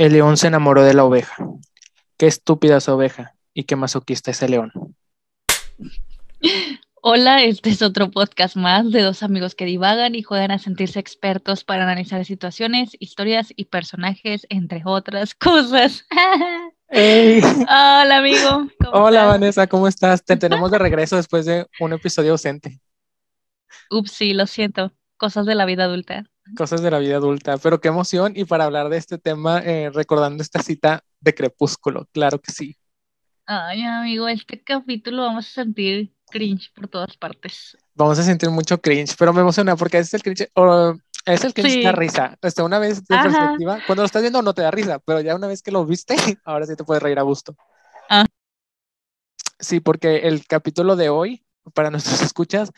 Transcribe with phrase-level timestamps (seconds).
[0.00, 1.36] El león se enamoró de la oveja.
[2.16, 4.72] Qué estúpida esa oveja y qué masoquista ese león.
[7.02, 10.98] Hola, este es otro podcast más de dos amigos que divagan y juegan a sentirse
[10.98, 16.06] expertos para analizar situaciones, historias y personajes, entre otras cosas.
[16.88, 18.68] Hola, amigo.
[18.94, 20.24] Hola, Vanessa, ¿cómo estás?
[20.24, 22.80] Te tenemos de regreso después de un episodio ausente.
[23.90, 24.94] Ups, sí, lo siento.
[25.18, 26.29] Cosas de la vida adulta.
[26.56, 28.32] Cosas de la vida adulta, pero qué emoción.
[28.34, 32.76] Y para hablar de este tema, eh, recordando esta cita de Crepúsculo, claro que sí.
[33.46, 37.76] Ay, amigo, este capítulo vamos a sentir cringe por todas partes.
[37.94, 40.48] Vamos a sentir mucho cringe, pero me emociona porque es el cringe,
[41.26, 42.38] es el cringe da risa.
[42.40, 45.34] Este, una vez de perspectiva, cuando lo estás viendo no te da risa, pero ya
[45.34, 46.14] una vez que lo viste,
[46.44, 47.56] ahora sí te puedes reír a gusto.
[48.08, 48.24] Ah.
[49.58, 52.70] Sí, porque el capítulo de hoy, para nuestros escuchas,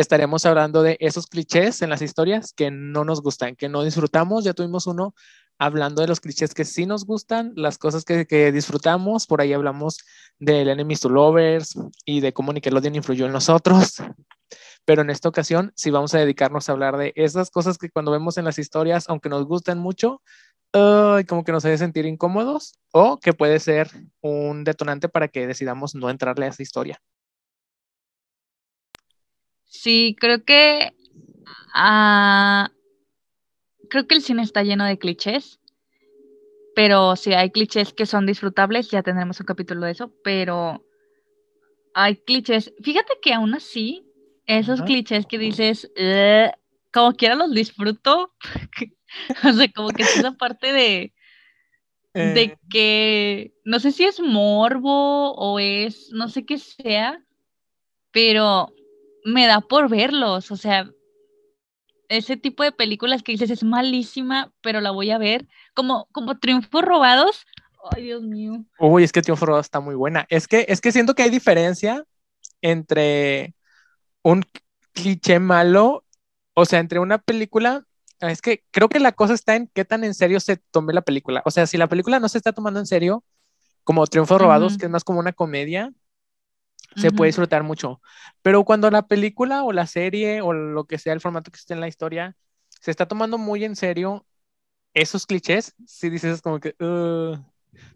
[0.00, 4.44] estaremos hablando de esos clichés en las historias que no nos gustan, que no disfrutamos.
[4.44, 5.14] Ya tuvimos uno
[5.58, 9.26] hablando de los clichés que sí nos gustan, las cosas que, disfrutamos.
[9.26, 9.98] Por ahí hablamos
[10.38, 11.74] del Enemies to Lovers
[12.04, 13.94] y de cómo Nickelodeon influyó en nosotros.
[14.84, 18.10] Pero en esta ocasión sí vamos a dedicarnos a hablar de esas cosas que cuando
[18.10, 20.22] vemos en las historias, aunque nos gustan mucho,
[20.72, 23.90] como que nos hace sentir incómodos o que puede ser
[24.20, 27.00] un detonante para que decidamos no entrarle a esa historia.
[29.68, 30.94] Sí, creo que
[31.74, 32.70] ah,
[33.88, 35.60] creo que el cine está lleno de clichés,
[36.74, 40.84] pero sí hay clichés que son disfrutables, ya tendremos un capítulo de eso, pero
[41.94, 42.72] hay clichés.
[42.82, 44.06] Fíjate que aún así,
[44.46, 45.90] esos clichés que dices,
[46.92, 48.32] como quiera los disfruto,
[49.44, 51.12] o sea, como que es esa parte de,
[52.14, 52.58] de eh.
[52.70, 57.22] que no sé si es morbo o es, no sé qué sea,
[58.12, 58.72] pero
[59.28, 60.90] me da por verlos, o sea,
[62.08, 66.38] ese tipo de películas que dices es malísima, pero la voy a ver, como, como
[66.38, 67.46] Triunfos Robados.
[67.90, 68.64] Ay, Dios mío.
[68.78, 70.26] Uy, es que Triunfos Robados está muy buena.
[70.30, 72.04] Es que, es que siento que hay diferencia
[72.62, 73.54] entre
[74.22, 74.44] un
[74.92, 76.04] cliché malo,
[76.54, 77.84] o sea, entre una película,
[78.20, 81.02] es que creo que la cosa está en qué tan en serio se tome la
[81.02, 81.42] película.
[81.44, 83.22] O sea, si la película no se está tomando en serio,
[83.84, 85.92] como Triunfos Robados, que es más como una comedia,
[86.96, 88.00] se puede disfrutar mucho.
[88.42, 91.74] Pero cuando la película o la serie o lo que sea el formato que esté
[91.74, 92.36] en la historia
[92.80, 94.26] se está tomando muy en serio
[94.94, 96.74] esos clichés, si dices como que,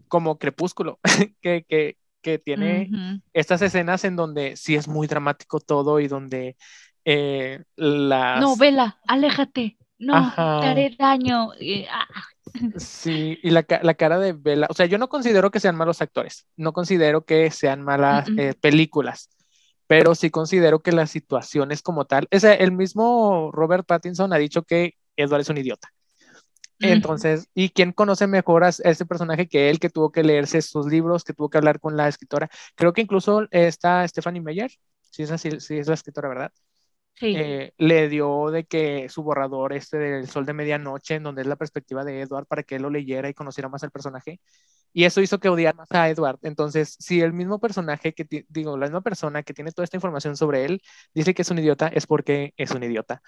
[0.07, 0.99] como Crepúsculo,
[1.41, 6.55] que, que, que, tiene estas escenas en donde sí es muy dramático todo y donde
[7.03, 8.39] eh, las...
[8.39, 11.49] No, vela, aléjate, no, te haré daño.
[11.89, 12.07] Ah.
[12.77, 16.47] Sí, y la, cara de Bella, o sea, yo no considero que sean malos actores,
[16.55, 19.29] no considero que sean malas eh, películas,
[19.87, 24.37] pero sí considero que la situación es como tal, o el mismo Robert Pattinson ha
[24.37, 25.89] dicho que Edward es un idiota.
[26.79, 30.87] Entonces, ¿y quién conoce mejor a ese personaje que él, que tuvo que leerse sus
[30.87, 32.49] libros, que tuvo que hablar con la escritora?
[32.75, 34.71] Creo que incluso está Stephanie Meyer,
[35.09, 36.51] si es así, si es la escritora, ¿verdad?
[37.21, 41.47] Eh, le dio de que su borrador este del Sol de Medianoche, en donde es
[41.47, 44.39] la perspectiva de Edward, para que él lo leyera y conociera más al personaje.
[44.91, 46.39] Y eso hizo que odiara más a Edward.
[46.43, 50.35] Entonces, si el mismo personaje, que digo, la misma persona que tiene toda esta información
[50.37, 50.81] sobre él,
[51.13, 53.21] dice que es un idiota, es porque es un idiota.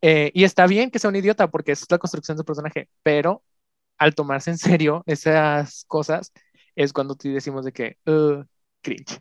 [0.00, 2.88] Eh, y está bien que sea un idiota, porque es la construcción de su personaje,
[3.02, 3.42] pero
[3.98, 6.32] al tomarse en serio esas cosas,
[6.74, 7.96] es cuando te decimos de que,
[8.82, 9.18] cringe.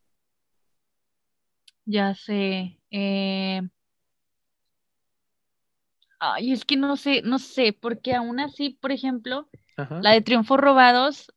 [1.86, 2.80] Ya sé.
[2.90, 3.62] Eh,
[6.34, 10.60] Ay, es que no sé, no sé, porque aún así, por ejemplo, la de Triunfos
[10.60, 11.34] Robados,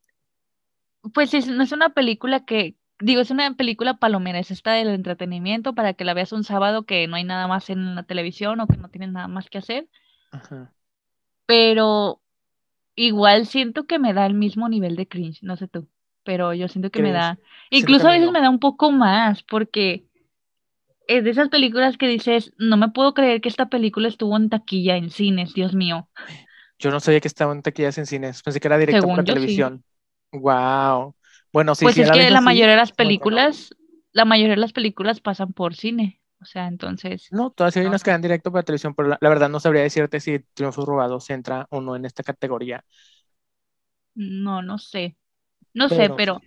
[1.13, 5.75] pues no es una película que, digo, es una película palomera, es esta del entretenimiento
[5.75, 8.67] para que la veas un sábado que no hay nada más en la televisión o
[8.67, 9.89] que no tienes nada más que hacer.
[11.47, 12.21] Pero
[12.95, 15.89] igual siento que me da el mismo nivel de cringe, no sé tú,
[16.25, 17.39] pero yo siento que me da,
[17.71, 20.08] incluso a veces me da un poco más, porque
[21.09, 24.51] es de esas películas que dices, no me puedo creer que esta película estuvo en
[24.51, 26.09] taquilla en cines, Dios mío.
[26.79, 29.83] Yo no sabía que estaba en taquillas en cines, pensé que era directo por televisión.
[30.31, 31.17] Wow.
[31.51, 33.75] Bueno, sí, pues es que la mayoría de las películas,
[34.13, 36.21] la mayoría de las películas pasan por cine.
[36.41, 37.29] O sea, entonces.
[37.33, 40.21] No, todas hay unas que dan directo para televisión, pero la, verdad no sabría decirte
[40.21, 42.85] si Triunfos Robados entra o no en esta categoría.
[44.15, 45.17] No, no sé.
[45.75, 46.41] No sé, pero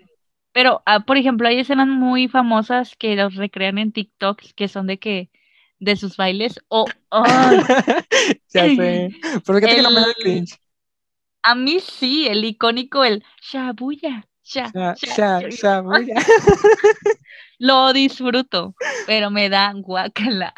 [0.54, 4.88] pero, ah, por ejemplo, hay escenas muy famosas que los recrean en TikTok, que son
[4.88, 5.30] de que,
[5.80, 7.24] de sus bailes, o, oh,
[8.54, 9.10] ya sé,
[9.46, 10.58] pero qué que me da cringe.
[11.44, 16.16] A mí sí, el icónico, el shabuya, shabuya.
[17.58, 18.76] Lo disfruto,
[19.08, 20.54] pero me da guacala.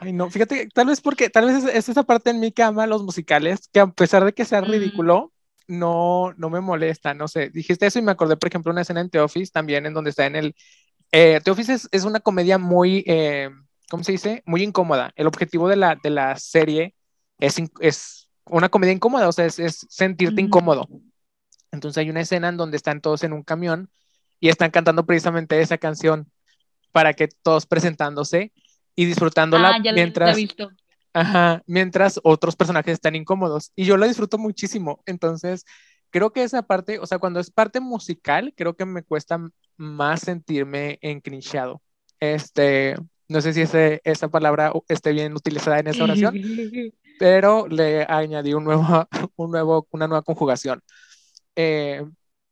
[0.00, 3.02] Ay, no, fíjate, tal vez porque, tal vez es, esa parte en mi cama, los
[3.02, 5.32] musicales, que a pesar de que sea ridículo,
[5.68, 7.50] no, no me molesta, no sé.
[7.50, 10.10] Dijiste eso y me acordé, por ejemplo, una escena en The Office también, en donde
[10.10, 10.56] está en el...
[11.12, 13.50] Eh, The Office es, una comedia muy, eh,
[13.88, 14.42] ¿cómo se dice?
[14.46, 15.12] Muy incómoda.
[15.14, 16.94] El objetivo de la, de la serie
[17.38, 20.88] es, es una comedia incómoda, o sea, es, sentirte incómodo.
[21.70, 23.90] Entonces hay una escena en donde están todos en un camión
[24.40, 26.30] y están cantando precisamente esa canción
[26.92, 28.52] para que todos presentándose
[28.96, 30.70] y disfrutándola ah, ya mientras, visto.
[31.12, 33.72] Ajá, mientras otros personajes están incómodos.
[33.74, 35.02] Y yo la disfruto muchísimo.
[35.06, 35.64] Entonces,
[36.10, 39.40] creo que esa parte, o sea, cuando es parte musical, creo que me cuesta
[39.76, 41.82] más sentirme encrinchado.
[42.20, 42.96] Este,
[43.28, 46.34] no sé si ese, esa palabra esté bien utilizada en esa oración,
[47.18, 50.82] pero le añadí un nuevo, un nuevo, una nueva conjugación.
[51.56, 52.04] Eh,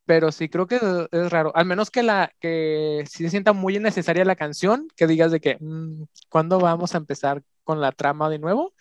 [0.04, 0.76] pero sí creo que
[1.10, 5.06] es raro, al menos que la que si se sienta muy innecesaria la canción, que
[5.08, 8.72] digas de que mm, ¿cuándo vamos a empezar con la trama de nuevo?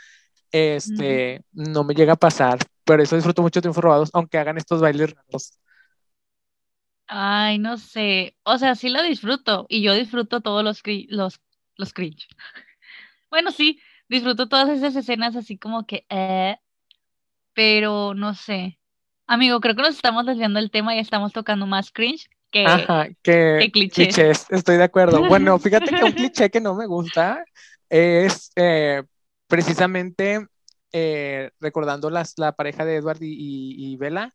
[0.52, 4.58] Este, no me llega a pasar, pero eso disfruto mucho de Triunfos Robados, aunque hagan
[4.58, 5.60] estos bailes raros.
[7.08, 11.42] Ay, no sé, o sea, sí lo disfruto y yo disfruto todos los los
[11.76, 12.28] los cringe.
[13.30, 16.56] bueno, sí, disfruto todas esas escenas así como que eh,
[17.54, 18.80] pero no sé.
[19.28, 23.72] Amigo, creo que nos estamos desviando el tema y estamos tocando más cringe que, que,
[23.72, 24.46] clichés.
[24.50, 25.28] Estoy de acuerdo.
[25.28, 27.44] Bueno, fíjate que un cliché que no me gusta
[27.90, 29.04] es eh,
[29.48, 30.48] precisamente
[30.92, 34.34] eh, recordando las, la pareja de Edward y, y, Bella,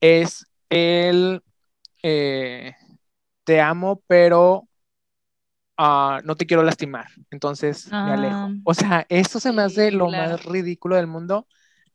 [0.00, 1.42] es el
[2.02, 2.74] eh,
[3.44, 4.68] te amo, pero
[5.76, 7.06] ah, no te quiero lastimar.
[7.30, 8.36] Entonces me alejo.
[8.36, 11.46] Ah, o sea, eso se me hace lo más ridículo del mundo.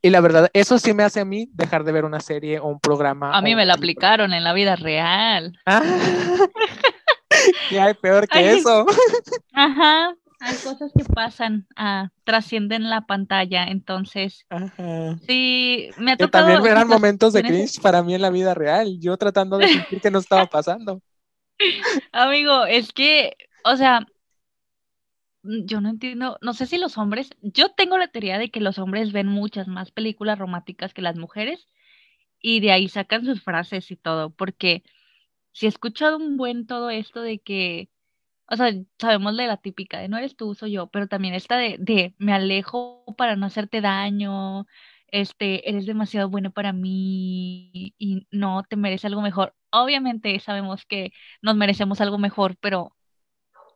[0.02, 2.68] Y la verdad, eso sí me hace a mí dejar de ver una serie o
[2.68, 3.36] un programa.
[3.36, 5.58] A mí me la aplicaron en la vida real.
[5.66, 5.82] Ah,
[7.70, 8.86] ¿Qué hay peor que eso?
[9.54, 14.46] Ajá, hay cosas que pasan, ah, trascienden la pantalla, entonces.
[14.50, 15.18] Ajá.
[15.28, 16.46] Sí, me ha tocado.
[16.46, 19.68] Que también eran momentos de cringe para mí en la vida real, yo tratando de
[19.68, 21.02] sentir que no estaba pasando.
[22.12, 24.06] Amigo, es que, o sea,
[25.46, 28.60] Mm, yo no entiendo, no sé si los hombres, yo tengo la teoría de que
[28.60, 31.68] los hombres ven muchas más películas románticas que las mujeres
[32.42, 34.84] y de ahí sacan sus frases y todo, porque
[35.54, 37.90] si he escuchado un buen todo esto de que,
[38.48, 41.78] o sea, sabemos la típica de no eres tú, soy yo, pero también esta de,
[41.80, 44.68] de me alejo para no hacerte daño,
[45.08, 49.56] este, eres demasiado bueno para mí y no te mereces algo mejor.
[49.72, 51.12] Obviamente sabemos que
[51.42, 52.96] nos merecemos algo mejor, pero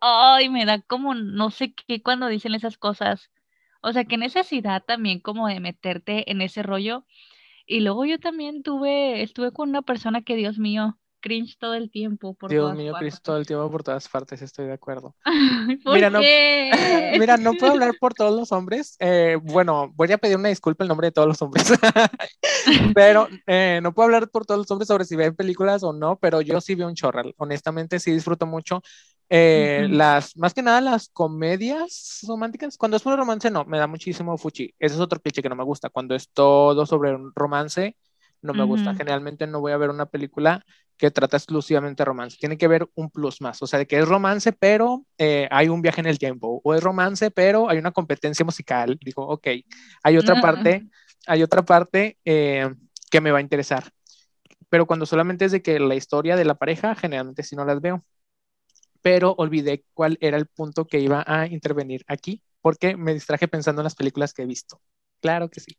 [0.02, 3.32] ay, me da como no sé qué cuando dicen esas cosas.
[3.82, 7.06] O sea, qué necesidad también como de meterte en ese rollo.
[7.66, 11.92] Y luego yo también tuve, estuve con una persona que, Dios mío, cringe todo el
[11.92, 12.34] tiempo.
[12.34, 15.16] Por Dios mío, cringe todo el tiempo por todas partes, estoy de acuerdo.
[15.86, 16.20] mira, No,
[17.20, 18.96] mira, no puedo hablar por todos los hombres.
[19.00, 21.72] Eh, bueno, voy a pedir una disculpa en nombre de todos los hombres.
[22.94, 26.18] pero eh, no puedo hablar por todos los hombres sobre si ven películas o no,
[26.18, 27.34] pero yo sí veo un chorral.
[27.38, 28.82] Honestamente, sí disfruto mucho.
[29.32, 33.86] Eh, las, más que nada las comedias románticas, cuando es puro romance, no, me da
[33.86, 34.74] muchísimo fuchi.
[34.80, 35.90] Ese es otro cliché que no me gusta.
[35.90, 37.96] Cuando es todo sobre un romance,
[38.42, 38.94] no me gusta.
[38.94, 40.66] Generalmente no voy a ver una película
[40.98, 42.38] que trata exclusivamente romance.
[42.40, 45.70] Tiene que ver un plus más, o sea, de que es romance, pero eh, hay
[45.70, 48.98] un viaje en el tiempo, o es romance, pero hay una competencia musical.
[49.02, 49.48] Digo, ok,
[50.04, 50.88] hay otra parte,
[51.26, 52.70] hay otra parte eh,
[53.10, 53.92] que me va a interesar.
[54.70, 57.82] Pero cuando solamente es de que la historia de la pareja, generalmente sí no las
[57.82, 58.04] veo.
[59.02, 63.82] Pero olvidé cuál era el punto que iba a intervenir aquí, porque me distraje pensando
[63.82, 64.82] en las películas que he visto.
[65.22, 65.78] Claro que sí.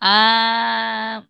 [0.00, 1.26] Ah,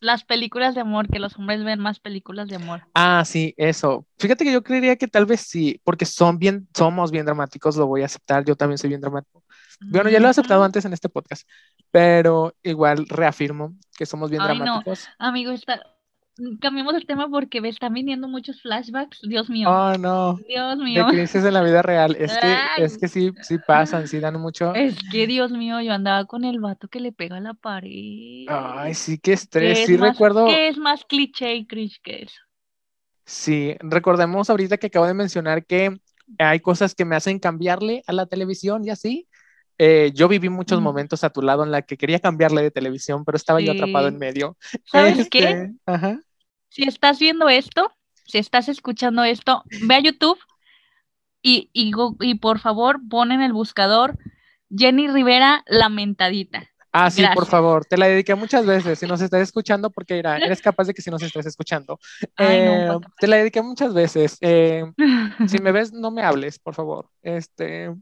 [0.00, 2.82] las películas de amor, que los hombres ven más películas de amor.
[2.94, 4.06] Ah, sí, eso.
[4.18, 7.86] Fíjate que yo creería que tal vez sí, porque son bien, somos bien dramáticos, lo
[7.86, 9.44] voy a aceptar, yo también soy bien dramático.
[9.80, 11.48] Bueno, ya lo he aceptado antes en este podcast,
[11.90, 15.08] pero igual reafirmo que somos bien dramáticos.
[15.18, 15.82] Amigo, está,
[16.60, 19.20] cambiemos el tema porque me están viniendo muchos flashbacks.
[19.22, 19.68] Dios mío.
[19.70, 20.38] Oh, no.
[20.48, 21.06] Dios mío.
[21.06, 22.16] De crisis en la vida real.
[22.18, 24.74] Es que, es que sí, sí pasan, sí dan mucho.
[24.74, 28.46] Es que, Dios mío, yo andaba con el vato que le pega a la pared.
[28.48, 29.86] Ay, sí, qué estrés.
[29.86, 30.46] Sí, recuerdo.
[30.46, 32.40] ¿Qué es más cliché y cringe que eso?
[33.24, 36.00] Sí, recordemos ahorita que acabo de mencionar que
[36.38, 39.28] hay cosas que me hacen cambiarle a la televisión y así.
[39.82, 43.24] Eh, yo viví muchos momentos a tu lado en la que quería cambiarle de televisión,
[43.24, 44.58] pero estaba yo atrapado en medio.
[44.84, 45.38] ¿Sabes qué?
[45.38, 46.20] Este, ajá
[46.70, 47.92] si estás viendo esto,
[48.24, 50.38] si estás escuchando esto, ve a YouTube
[51.42, 54.18] y, y, por favor pon en el buscador
[54.70, 56.68] Jenny Rivera lamentadita.
[56.92, 58.98] Ah, sí, por favor, te la dediqué muchas veces.
[58.98, 60.18] Si nos estás escuchando, porque
[60.54, 61.98] eres capaz de que si nos estás escuchando.
[62.38, 64.38] Eh, te la dediqué muchas veces.
[64.40, 64.84] Eh,
[65.48, 67.08] si me ves, no me hables, por favor.
[67.22, 67.94] Este,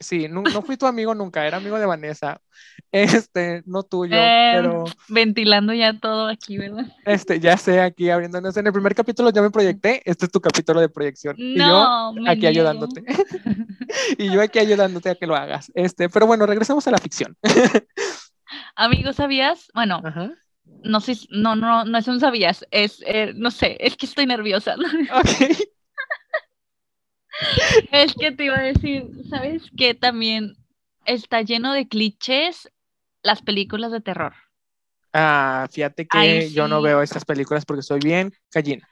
[0.00, 2.40] Sí, no, no, fui tu amigo nunca, era amigo de Vanessa.
[2.92, 6.86] Este, no tuyo, Eh, pero Ventilando ya todo aquí, ¿verdad?
[7.04, 8.56] este, ya sé, aquí abriéndonos.
[8.56, 11.34] En el primer capítulo ya me proyecté, este es tu capítulo de proyección.
[11.38, 12.48] y yo No, aquí niego.
[12.48, 13.04] ayudándote.
[14.18, 15.70] y yo aquí ayudándote a que lo hagas.
[15.74, 17.36] Este, pero bueno, regresemos a la ficción.
[18.76, 19.68] Amigo, ¿sabías?
[19.74, 20.30] Bueno, Ajá.
[20.84, 24.26] no sé, no, no, no es un sabías, es, eh, no sé, es que estoy
[24.26, 24.76] nerviosa.
[25.12, 25.58] Ok.
[27.92, 30.56] Es que te iba a decir, ¿sabes que también
[31.04, 32.70] está lleno de clichés
[33.22, 34.34] las películas de terror?
[35.12, 38.88] Ah, fíjate que Ay, yo no veo estas películas porque soy bien gallina.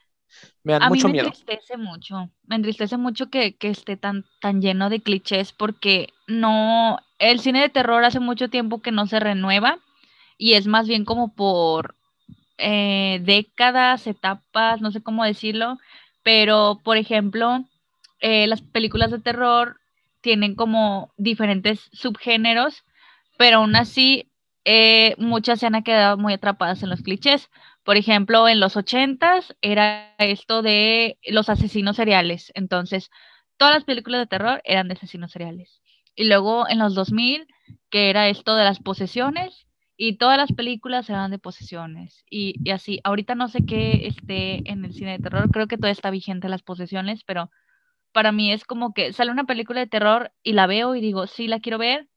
[0.65, 1.31] Me dan A mí mucho me miedo.
[1.31, 6.99] entristece mucho, me entristece mucho que, que esté tan, tan lleno de clichés porque no,
[7.19, 9.79] el cine de terror hace mucho tiempo que no se renueva
[10.39, 11.97] y es más bien como por
[12.59, 15.79] eh, décadas, etapas, no sé cómo decirlo,
[16.23, 17.65] pero por ejemplo,
[18.21, 19.81] eh, las películas de terror
[20.21, 22.85] tienen como diferentes subgéneros,
[23.39, 24.31] pero aún así
[24.65, 27.51] eh, muchas se han quedado muy atrapadas en los clichés.
[27.85, 32.51] Por ejemplo, en los ochentas era esto de los asesinos seriales.
[32.55, 33.11] Entonces,
[33.57, 35.81] todas las películas de terror eran de asesinos seriales.
[36.17, 37.47] Y luego en los 2000,
[37.91, 42.25] que era esto de las posesiones, y todas las películas eran de posesiones.
[42.29, 45.77] Y, y así, ahorita no sé qué esté en el cine de terror, creo que
[45.77, 47.51] todavía está vigente las posesiones, pero
[48.17, 51.27] para mí es como que sale una película de terror y la veo y digo,
[51.27, 52.09] sí, la quiero ver,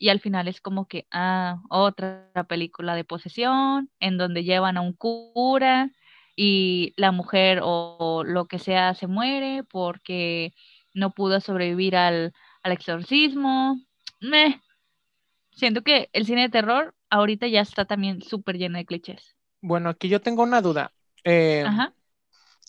[0.00, 4.80] y al final es como que, ah, otra película de posesión, en donde llevan a
[4.80, 5.92] un cura
[6.34, 10.52] y la mujer o, o lo que sea se muere porque
[10.92, 12.32] no pudo sobrevivir al,
[12.64, 13.80] al exorcismo.
[14.20, 14.60] Meh.
[15.52, 19.36] Siento que el cine de terror ahorita ya está también súper lleno de clichés.
[19.60, 20.90] Bueno, aquí yo tengo una duda.
[21.22, 21.94] Eh, Ajá.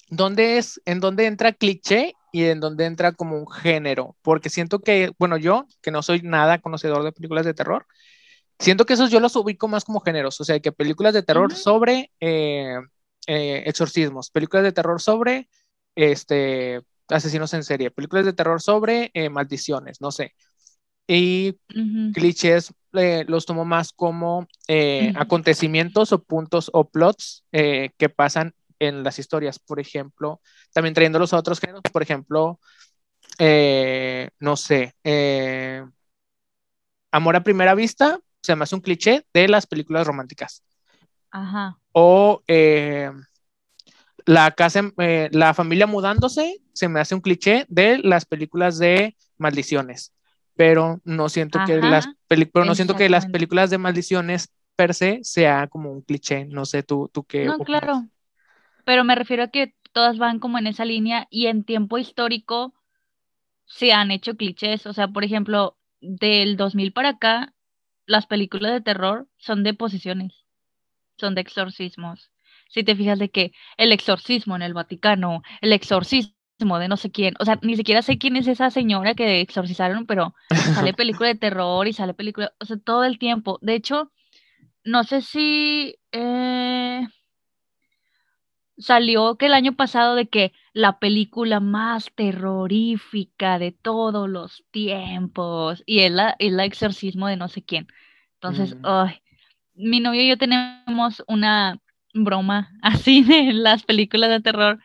[0.10, 4.18] ¿dónde es, en dónde entra cliché y en dónde entra como un género?
[4.22, 7.86] Porque siento que, bueno, yo, que no soy nada conocedor de películas de terror,
[8.60, 11.54] siento que esos yo los ubico más como géneros, o sea, que películas de terror
[11.54, 11.62] Ujú.
[11.62, 12.76] sobre eh,
[13.28, 15.48] eh, exorcismos, películas de terror sobre
[15.96, 20.34] este, asesinos en serie, películas de terror sobre eh, maldiciones, no sé.
[21.08, 22.12] Y Ujú.
[22.12, 25.22] clichés eh, los tomo más como eh, Ujú.
[25.22, 28.54] acontecimientos o puntos o plots eh, que pasan
[28.86, 30.42] en las historias, por ejemplo,
[30.74, 32.60] también trayéndolos a otros géneros, por ejemplo,
[33.40, 35.84] eh, no sé, eh,
[37.12, 40.64] Amor a primera vista se me hace un cliché de las películas románticas.
[41.32, 41.80] Ajá.
[41.94, 43.10] O eh,
[44.26, 49.16] la casa, eh, la familia mudándose se me hace un cliché de las películas de
[49.38, 50.14] maldiciones.
[50.56, 55.20] Pero no siento que las pero no siento que las películas de maldiciones per se
[55.24, 56.46] sea como un cliché.
[56.46, 57.82] No sé, tú, tú qué No, opinas?
[57.82, 58.08] claro.
[58.86, 62.74] Pero me refiero a que todas van como en esa línea y en tiempo histórico
[63.66, 64.86] se han hecho clichés.
[64.86, 67.54] O sea, por ejemplo, del 2000 para acá,
[68.06, 70.46] las películas de terror son de posesiones,
[71.18, 72.32] son de exorcismos.
[72.70, 76.34] Si te fijas de que el exorcismo en el Vaticano, el exorcismo
[76.80, 80.06] de no sé quién, o sea, ni siquiera sé quién es esa señora que exorcizaron,
[80.06, 80.36] pero
[80.74, 83.60] sale película de terror y sale película, o sea, todo el tiempo.
[83.62, 84.12] De hecho,
[84.84, 87.08] no sé si eh,
[88.78, 95.84] salió que el año pasado de que la película más terrorífica de todos los tiempos
[95.86, 97.88] y la exorcismo de no sé quién.
[98.36, 98.82] Entonces, Mm.
[98.84, 99.22] ay,
[99.76, 101.80] mi novio y yo tenemos una
[102.14, 104.80] broma así de las películas de terror,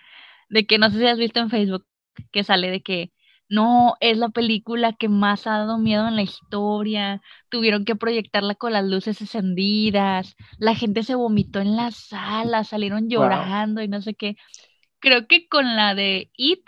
[0.48, 1.86] de que no sé si has visto en Facebook
[2.32, 3.12] que sale de que
[3.50, 8.54] no, es la película que más ha dado miedo en la historia, tuvieron que proyectarla
[8.54, 13.10] con las luces encendidas, la gente se vomitó en la sala, salieron Wow.
[13.10, 14.36] llorando y no sé qué.
[15.00, 16.60] Creo que con la de It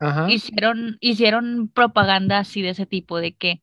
[0.00, 0.28] Ajá.
[0.30, 3.62] hicieron, hicieron propaganda así de ese tipo, de que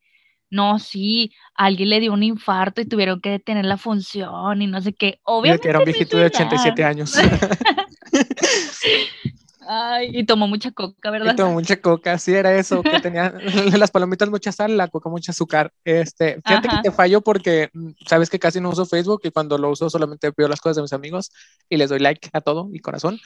[0.49, 4.81] no, sí, alguien le dio un infarto y tuvieron que detener la función y no
[4.81, 5.19] sé qué.
[5.23, 6.35] Obviamente que era un no viejito de verdad.
[6.35, 7.13] 87 años.
[9.61, 11.35] Ay, y tomó mucha coca, Y ¿verdad?
[11.35, 13.31] tomó mucha coca, sí era eso, que tenía
[13.77, 15.71] las palomitas mucha sal, la coca mucha azúcar.
[15.83, 16.69] Este, fíjate Ajá.
[16.69, 19.89] que te fallo porque mm, sabes que casi no uso Facebook y cuando lo uso
[19.89, 21.31] solamente veo las cosas de mis amigos
[21.69, 23.19] y les doy like a todo y corazón.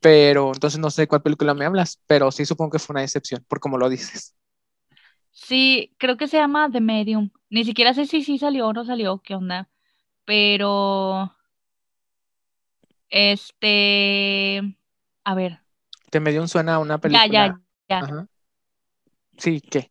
[0.00, 3.44] Pero entonces no sé cuál película me hablas, pero sí supongo que fue una decepción,
[3.48, 4.34] por como lo dices.
[5.32, 7.30] Sí, creo que se llama The Medium.
[7.50, 9.68] Ni siquiera sé si sí salió o no salió, qué onda.
[10.24, 11.32] Pero,
[13.10, 14.62] este,
[15.26, 15.60] a ver,
[16.10, 17.28] Te me dio un suena a una ya, película.
[17.28, 17.98] ya, ya.
[18.00, 18.28] Ajá.
[19.38, 19.90] Sí, ¿qué?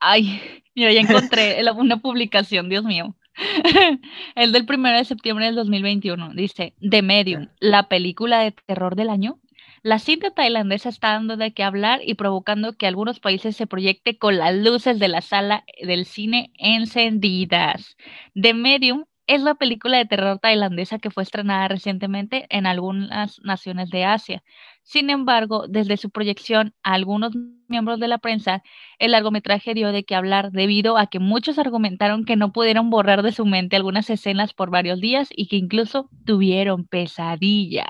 [0.00, 0.40] Ay,
[0.74, 3.16] mira, ya encontré una publicación, Dios mío.
[4.34, 6.34] El del 1 de septiembre del 2021.
[6.34, 9.40] Dice, The Medium, la película de terror del año.
[9.82, 14.18] La cinta tailandesa está dando de qué hablar y provocando que algunos países se proyecte
[14.18, 17.96] con las luces de la sala del cine encendidas.
[18.34, 23.90] The Medium es la película de terror tailandesa que fue estrenada recientemente en algunas naciones
[23.90, 24.42] de Asia.
[24.82, 27.34] Sin embargo, desde su proyección a algunos
[27.68, 28.62] miembros de la prensa,
[28.98, 33.22] el largometraje dio de qué hablar debido a que muchos argumentaron que no pudieron borrar
[33.22, 37.84] de su mente algunas escenas por varios días y que incluso tuvieron pesadillas.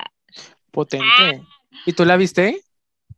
[0.72, 1.44] Potente.
[1.86, 2.62] ¿Y tú la viste?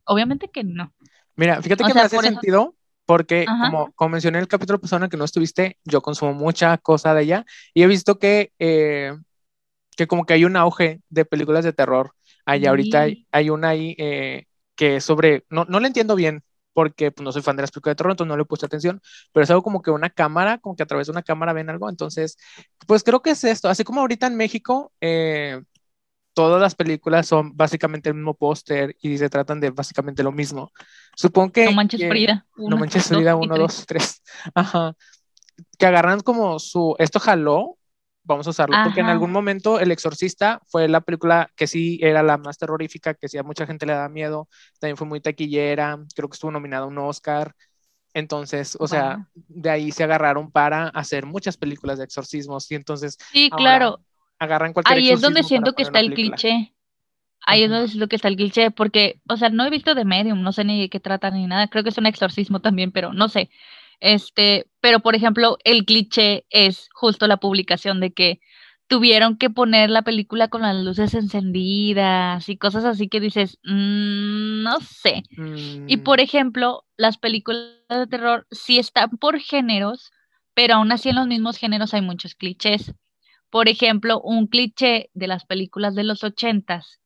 [0.05, 0.93] Obviamente que no.
[1.35, 2.75] Mira, fíjate que me hace sentido
[3.11, 7.13] porque como, como, mencioné en el capítulo pasado que no estuviste, yo consumo mucha cosa
[7.13, 9.17] de ella y he visto que, eh,
[9.97, 12.13] que como que hay un auge de películas de terror.
[12.45, 14.45] Allá ahorita hay, una ahí eh,
[14.77, 16.41] que es sobre, no, no le entiendo bien
[16.71, 18.65] porque pues, no soy fan de las películas de terror, entonces no le he puesto
[18.65, 19.01] atención,
[19.33, 21.69] pero es algo como que una cámara, como que a través de una cámara ven
[21.69, 22.37] algo, entonces,
[22.87, 25.61] pues creo que es esto, así como ahorita en México, eh,
[26.33, 30.71] todas las películas son básicamente el mismo póster y se tratan de básicamente lo mismo.
[31.15, 31.65] Supongo que...
[31.65, 32.45] No manches Frida.
[32.57, 34.21] no manches Frida, uno, dos, tres.
[34.53, 34.95] Ajá.
[35.77, 36.95] Que agarran como su...
[36.99, 37.77] Esto jaló,
[38.23, 42.23] vamos a usarlo, porque en algún momento El Exorcista fue la película que sí era
[42.23, 44.47] la más terrorífica, que sí a mucha gente le da miedo,
[44.79, 47.55] también fue muy taquillera, creo que estuvo nominada a un Oscar.
[48.13, 53.17] Entonces, o sea, de ahí se agarraron para hacer muchas películas de exorcismos y entonces...
[53.31, 54.01] Sí, claro
[54.41, 56.73] agarran cualquier Ahí es donde siento que está el cliché.
[57.45, 60.03] Ahí es donde siento que está el cliché, porque, o sea, no he visto de
[60.03, 61.67] Medium, no sé ni de qué trata ni nada.
[61.67, 63.51] Creo que es un exorcismo también, pero no sé.
[63.99, 68.39] Este, pero por ejemplo, el cliché es justo la publicación de que
[68.87, 74.63] tuvieron que poner la película con las luces encendidas y cosas así que dices, mm,
[74.63, 75.23] no sé.
[75.87, 76.23] Y por mm.
[76.23, 80.11] ejemplo, las películas de terror sí están por géneros,
[80.55, 82.93] pero aún así en los mismos géneros hay muchos clichés.
[83.51, 87.01] Por ejemplo, un cliché de las películas de los ochentas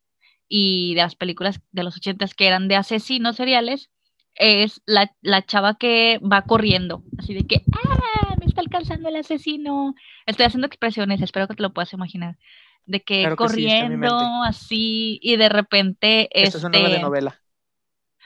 [0.47, 3.89] y de las películas de los ochentas que eran de asesinos seriales
[4.35, 5.09] es la,
[5.46, 8.35] chava que va corriendo, así de que, ¡ah!
[8.39, 9.96] Me está alcanzando el asesino.
[10.27, 12.37] Estoy haciendo expresiones, espero que te lo puedas imaginar.
[12.85, 16.29] De que corriendo así y de repente.
[16.31, 17.41] Esto es una este novela.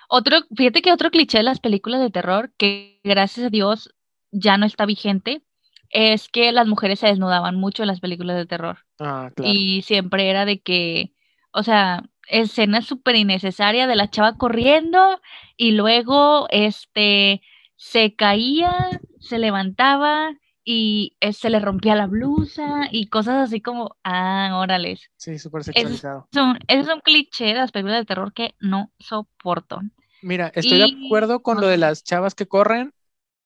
[0.10, 3.96] Otro, fíjate que otro cliché de las películas de terror que gracias a Dios
[4.32, 5.44] ya no está vigente
[5.90, 8.80] es que las mujeres se desnudaban mucho en las películas de terror.
[9.00, 9.52] Ah, claro.
[9.54, 11.14] Y siempre era de que,
[11.52, 15.20] o sea, escena súper innecesaria de la chava corriendo
[15.58, 17.42] y luego este
[17.76, 20.32] se caía, se levantaba
[20.64, 25.10] y eh, se le rompía la blusa y cosas así como, ah, órales.
[25.18, 26.28] Sí, súper sexualizado.
[26.68, 29.80] Es un, cliché de las películas de terror que no soporto.
[30.22, 32.94] Mira, estoy de acuerdo con lo de las chavas que corren,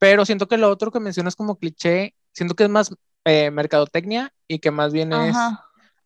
[0.03, 4.33] pero siento que lo otro que mencionas como cliché siento que es más eh, mercadotecnia
[4.49, 5.33] y que más bien es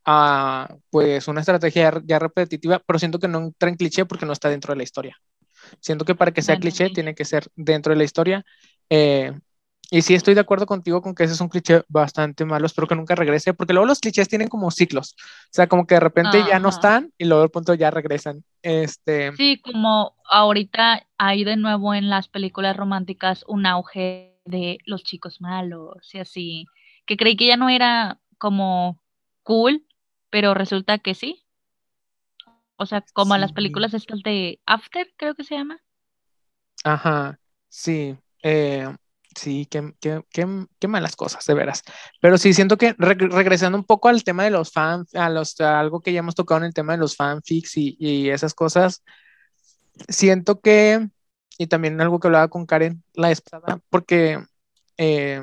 [0.05, 4.33] ah, pues una estrategia ya repetitiva, pero siento que no entra en cliché porque no
[4.33, 5.17] está dentro de la historia.
[5.79, 8.45] Siento que para que sea cliché tiene que ser dentro de la historia.
[8.87, 9.33] Eh,
[9.89, 12.87] y sí estoy de acuerdo contigo con que ese es un cliché bastante malo, espero
[12.87, 16.01] que nunca regrese, porque luego los clichés tienen como ciclos, o sea, como que de
[16.01, 18.43] repente ya no están y luego de punto ya regresan.
[18.61, 19.31] Este...
[19.33, 25.39] Sí, como ahorita hay de nuevo en las películas románticas un auge de los chicos
[25.39, 26.65] malos y así,
[27.05, 28.99] que creí que ya no era como
[29.43, 29.85] cool,
[30.29, 31.45] pero resulta que sí.
[32.75, 35.81] O sea, como las películas estas de After, creo que se llama.
[36.83, 38.15] Ajá, sí.
[38.43, 38.87] Eh,
[39.37, 41.83] sí, qué, qué, qué, malas cosas, de veras.
[42.21, 46.01] Pero sí, siento que regresando un poco al tema de los fans, a, los, algo
[46.01, 49.03] que ya hemos tocado en el tema de los fanfics y, y esas cosas,
[50.09, 51.07] siento que
[51.57, 54.39] y también algo que hablaba con Karen la espada, porque,
[54.97, 55.41] eh,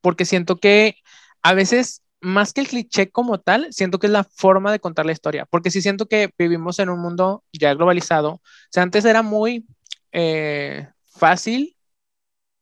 [0.00, 0.96] porque siento que
[1.42, 5.06] a veces, más que el cliché como tal, siento que es la forma de contar
[5.06, 9.04] la historia, porque sí siento que vivimos en un mundo ya globalizado, o sea, antes
[9.04, 9.66] era muy
[10.12, 11.76] eh, fácil,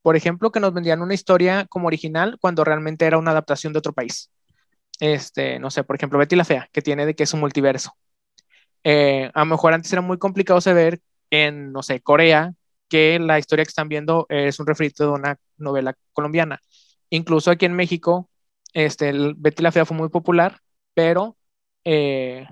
[0.03, 3.79] por ejemplo, que nos vendían una historia como original cuando realmente era una adaptación de
[3.81, 4.31] otro país.
[5.01, 7.93] Este, no sé, por ejemplo, Betty la Fea, que tiene de que es un multiverso.
[8.85, 12.55] Eh, a lo mejor antes era muy complicado saber en, no sé, Corea,
[12.89, 16.61] que la historia que están viendo es un refrito de una novela colombiana.
[17.11, 18.31] Incluso aquí en México,
[18.73, 20.59] este, el Betty la Fea fue muy popular,
[20.95, 21.37] pero,
[21.85, 22.47] eh,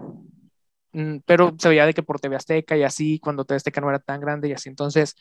[0.92, 3.88] mm, pero se veía de que por TV Azteca y así, cuando TV Azteca no
[3.90, 4.68] era tan grande y así.
[4.68, 5.14] Entonces,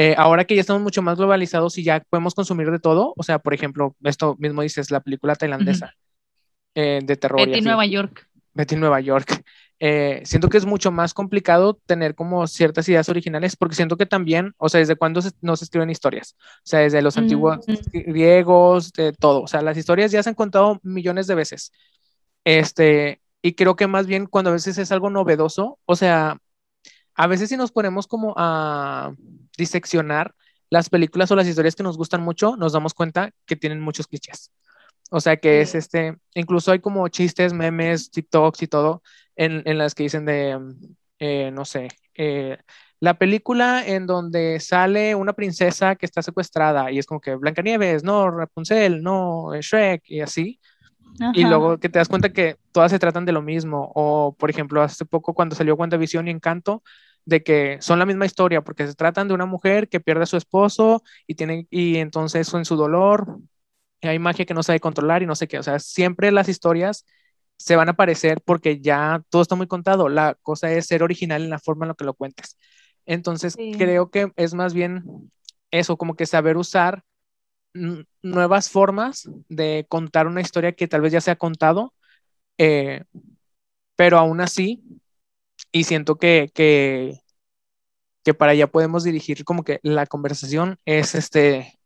[0.00, 3.22] eh, ahora que ya estamos mucho más globalizados y ya podemos consumir de todo, o
[3.24, 5.92] sea, por ejemplo, esto mismo dices, la película tailandesa
[6.76, 7.44] eh, de terror.
[7.44, 8.28] Betty Nueva York.
[8.54, 9.42] Betty Nueva York.
[9.80, 14.06] Eh, siento que es mucho más complicado tener como ciertas ideas originales porque siento que
[14.06, 18.92] también, o sea, desde cuándo no se escriben historias, o sea, desde los antiguos griegos,
[18.92, 21.72] de todo, o sea, las historias ya se han contado millones de veces.
[22.44, 26.38] Este, y creo que más bien cuando a veces es algo novedoso, o sea,
[27.16, 29.12] a veces si nos ponemos como a
[29.58, 30.34] diseccionar
[30.70, 34.06] las películas o las historias que nos gustan mucho, nos damos cuenta que tienen muchos
[34.06, 34.50] clichés.
[35.10, 39.02] O sea que es este, incluso hay como chistes, memes, TikToks y todo
[39.36, 40.58] en, en las que dicen de,
[41.18, 42.58] eh, no sé, eh,
[43.00, 48.02] la película en donde sale una princesa que está secuestrada y es como que Blancanieves,
[48.02, 50.60] no, Rapunzel, no, Shrek y así.
[51.34, 53.90] Y luego que te das cuenta que todas se tratan de lo mismo.
[53.94, 56.82] O, por ejemplo, hace poco cuando salió WandaVision y Encanto,
[57.28, 60.26] de que son la misma historia, porque se tratan de una mujer que pierde a
[60.26, 63.38] su esposo y, tiene, y entonces en su dolor
[64.00, 65.58] hay magia que no sabe controlar y no sé qué.
[65.58, 67.04] O sea, siempre las historias
[67.58, 70.08] se van a parecer porque ya todo está muy contado.
[70.08, 72.56] La cosa es ser original en la forma en la que lo cuentes.
[73.04, 75.30] Entonces, creo que es más bien
[75.70, 77.04] eso, como que saber usar
[78.22, 81.92] nuevas formas de contar una historia que tal vez ya se ha contado,
[82.56, 83.04] eh,
[83.96, 84.82] pero aún así,
[85.72, 87.20] y siento que, que,
[88.24, 91.78] que para allá podemos dirigir como que la conversación es este,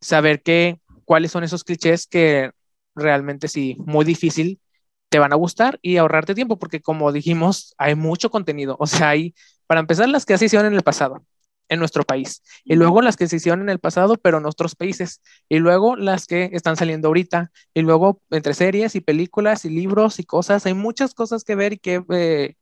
[0.00, 2.52] saber que, cuáles son esos clichés que
[2.94, 4.60] realmente sí, muy difícil
[5.08, 9.10] te van a gustar y ahorrarte tiempo, porque como dijimos, hay mucho contenido, o sea,
[9.10, 9.34] hay,
[9.66, 11.24] para empezar, las que se hicieron en el pasado,
[11.68, 12.42] en nuestro país.
[12.64, 15.20] Y luego las que se hicieron en el pasado, pero en otros países.
[15.48, 17.50] Y luego las que están saliendo ahorita.
[17.74, 20.66] Y luego entre series y películas y libros y cosas.
[20.66, 22.56] Hay muchas cosas que ver y que, eh,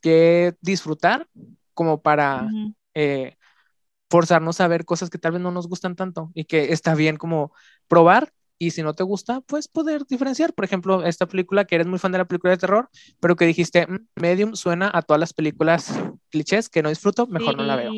[0.00, 1.28] que disfrutar
[1.74, 2.48] como para
[2.94, 3.36] eh,
[4.10, 7.16] forzarnos a ver cosas que tal vez no nos gustan tanto y que está bien
[7.16, 7.52] como
[7.86, 10.52] probar y si no te gusta, pues poder diferenciar.
[10.52, 13.46] Por ejemplo, esta película que eres muy fan de la película de terror, pero que
[13.46, 15.94] dijiste, mm, Medium suena a todas las películas
[16.30, 17.92] clichés que no disfruto, mejor no la veo.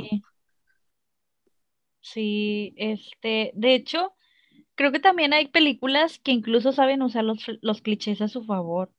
[2.02, 4.12] Sí, este, de hecho,
[4.74, 8.92] creo que también hay películas que incluso saben usar los, los clichés a su favor.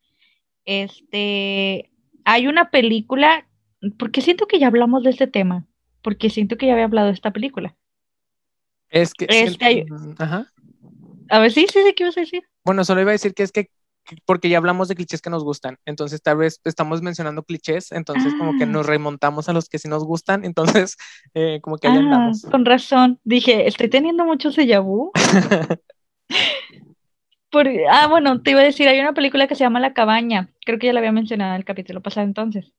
[0.66, 1.91] Este,
[2.26, 3.48] hay una película,
[3.98, 5.66] porque siento que ya hablamos de este tema,
[6.02, 7.76] porque siento que ya había hablado de esta película.
[8.90, 9.26] Es que...
[9.30, 9.86] Este,
[10.18, 10.52] Ajá.
[11.30, 12.44] A ver, sí, sí, sí, ¿qué ibas a decir?
[12.66, 13.70] Bueno, solo iba a decir que es que
[14.26, 18.34] porque ya hablamos de clichés que nos gustan, entonces tal vez estamos mencionando clichés, entonces
[18.38, 18.90] como que nos ah.
[18.90, 20.44] remontamos a los que sí nos gustan,
[20.86, 20.98] entonces
[21.34, 22.42] eh, como que ahí ah, andamos.
[22.44, 25.12] Con razón, dije, estoy teniendo mucho déjà vu.
[27.90, 30.80] ah, bueno, te iba a decir, hay una película que se llama La Cabaña, creo
[30.80, 32.74] que ya la había mencionado en el capítulo pasado entonces.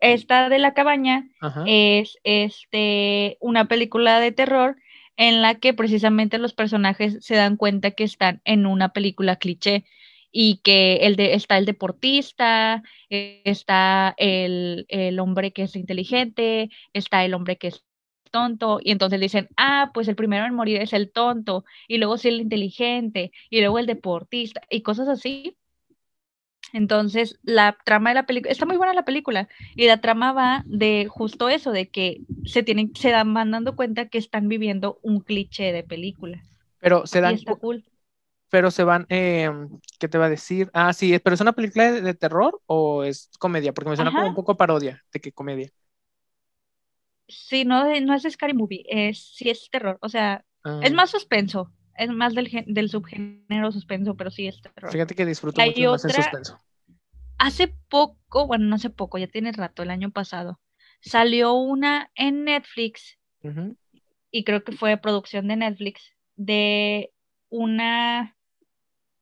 [0.00, 1.28] Esta de La Cabaña
[1.66, 4.76] es este, una película de terror
[5.16, 9.84] en la que precisamente los personajes se dan cuenta que están en una película cliché
[10.30, 16.70] y que el de, está el deportista, eh, está el, el, hombre que es inteligente,
[16.92, 17.84] está el hombre que es
[18.30, 22.18] tonto, y entonces dicen, ah, pues el primero en morir es el tonto, y luego
[22.18, 25.56] sí el inteligente, y luego el deportista, y cosas así.
[26.72, 30.64] Entonces, la trama de la película, está muy buena la película, y la trama va
[30.66, 34.98] de justo eso, de que se tienen, se dan, van dando cuenta que están viviendo
[35.02, 36.42] un cliché de película.
[36.80, 37.38] Pero se dan,
[38.50, 39.50] pero se van, eh,
[39.98, 40.70] ¿qué te va a decir?
[40.72, 44.28] Ah, sí, pero es una película de, terror o es comedia, porque me suena como
[44.28, 45.70] un poco parodia de qué comedia.
[47.28, 50.44] Sí, no, no es Scary Movie, es, sí es terror, o sea,
[50.82, 50.94] es ah.
[50.94, 54.90] más suspenso, es más del, del subgénero suspenso, pero sí es terror.
[54.90, 56.58] Fíjate que disfruto mucho más el suspenso.
[57.38, 60.58] Hace poco, bueno, no hace poco, ya tiene rato, el año pasado,
[61.00, 63.18] salió una en Netflix,
[64.30, 67.12] y creo que fue producción de Netflix, de
[67.50, 68.36] una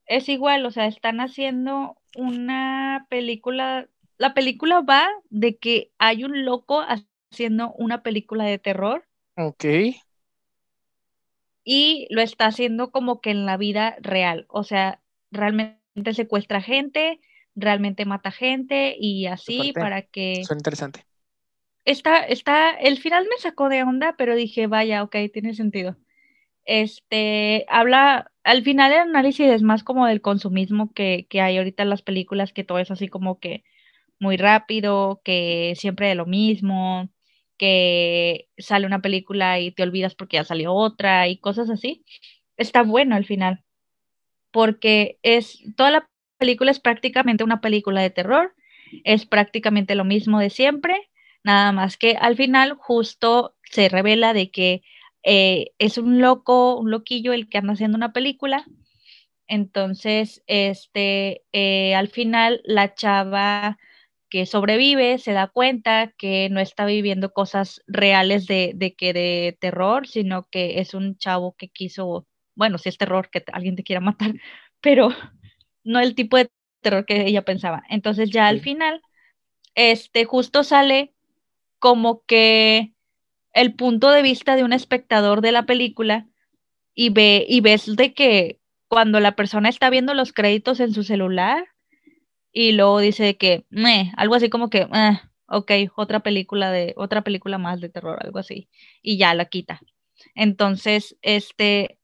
[0.07, 3.89] es igual, o sea, están haciendo una película,
[4.19, 6.81] la película va de que hay un loco
[7.31, 9.07] haciendo una película de terror.
[9.37, 9.65] Ok.
[11.65, 17.21] Y lo está haciendo como que en la vida real, o sea, realmente secuestra gente,
[17.57, 20.45] realmente mata gente y así para que...
[20.45, 21.05] Suena interesante.
[21.85, 25.97] Está, está, el final me sacó de onda, pero dije, vaya, ok, tiene sentido.
[26.65, 31.85] Este, habla, al final el análisis es más como del consumismo que, que hay ahorita
[31.85, 33.65] en las películas, que todo es así como que
[34.19, 37.09] muy rápido, que siempre de lo mismo,
[37.59, 42.05] que sale una película y te olvidas porque ya salió otra y cosas así.
[42.57, 43.65] Está bueno al final,
[44.51, 48.55] porque es toda la película es prácticamente una película de terror,
[49.05, 51.11] es prácticamente lo mismo de siempre,
[51.45, 54.83] nada más que al final justo se revela de que
[55.23, 58.65] eh, es un loco, un loquillo el que anda haciendo una película.
[59.49, 63.79] Entonces, este, eh, al final la chava
[64.37, 69.57] que sobrevive se da cuenta que no está viviendo cosas reales de, de, que de
[69.59, 73.83] terror, sino que es un chavo que quiso, bueno, si es terror, que alguien te
[73.83, 74.35] quiera matar,
[74.83, 75.09] pero
[75.85, 76.51] no el tipo de
[76.83, 77.83] terror que ella pensaba.
[77.89, 79.01] Entonces ya al final,
[79.75, 81.15] este, justo sale
[81.79, 82.93] como que
[83.55, 86.27] el punto de vista de un espectador de la película
[86.95, 91.05] y ve y ves de que cuando la persona está viendo los créditos en su
[91.05, 91.67] celular
[92.53, 93.67] y luego dice que
[94.17, 98.39] algo así como que eh, ok, otra película de otra película más de terror, algo
[98.39, 98.69] así
[99.03, 99.81] y ya la quita.
[100.35, 101.99] Entonces, este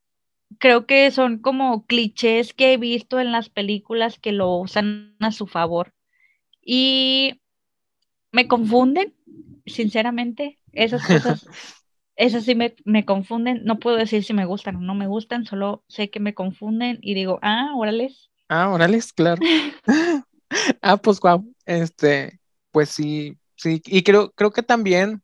[0.58, 5.32] creo que son como clichés que he visto en las películas que lo usan a
[5.32, 5.94] su favor
[6.60, 7.40] y
[8.32, 9.14] me confunden,
[9.66, 11.46] sinceramente, esas cosas
[12.16, 13.62] esas sí me, confunden.
[13.64, 16.98] No puedo decir si me gustan o no me gustan, solo sé que me confunden
[17.02, 18.30] y digo, ah, órales.
[18.48, 19.40] Ah, órales, claro.
[20.82, 21.44] ah, pues wow.
[21.64, 23.82] Este, pues sí, sí.
[23.86, 25.22] Y creo, creo que también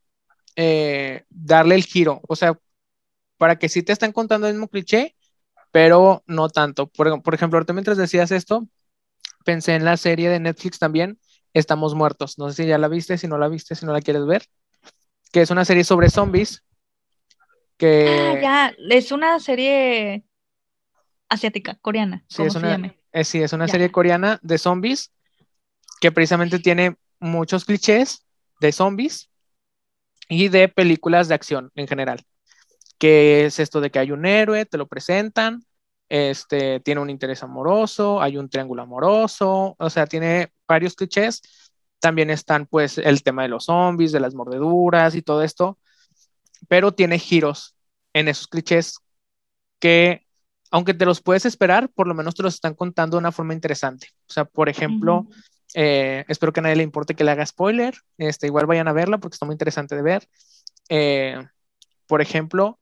[0.57, 2.21] eh, darle el giro.
[2.29, 2.59] O sea,
[3.37, 5.15] para que sí te están contando el mismo cliché,
[5.71, 6.89] pero no tanto.
[6.89, 8.67] Por, por ejemplo, ahorita mientras decías esto,
[9.45, 11.19] pensé en la serie de Netflix también,
[11.55, 12.39] Estamos Muertos.
[12.39, 14.45] No sé si ya la viste, si no la viste, si no la quieres ver.
[15.33, 16.65] Que es una serie sobre zombies
[17.77, 18.09] que...
[18.09, 20.25] Ah, ya, es una serie
[21.29, 22.25] asiática, coreana.
[22.29, 25.13] Sí, es una, eh, sí, es una serie coreana de zombies
[26.01, 28.25] que precisamente tiene muchos clichés
[28.61, 29.31] de zombies
[30.29, 32.25] y de películas de acción en general.
[32.99, 35.65] Que es esto de que hay un héroe, te lo presentan,
[36.09, 41.43] este, tiene un interés amoroso, hay un triángulo amoroso, o sea, tiene varios clichés.
[42.01, 45.79] También están pues el tema de los zombies, de las mordeduras y todo esto
[46.67, 47.77] pero tiene giros
[48.13, 48.99] en esos clichés
[49.79, 50.27] que,
[50.71, 53.55] aunque te los puedes esperar, por lo menos te los están contando de una forma
[53.55, 54.09] interesante.
[54.29, 55.29] O sea, por ejemplo,
[55.75, 58.93] eh, espero que a nadie le importe que le haga spoiler, este, igual vayan a
[58.93, 60.29] verla porque está muy interesante de ver.
[60.89, 61.47] Eh,
[62.07, 62.81] por ejemplo,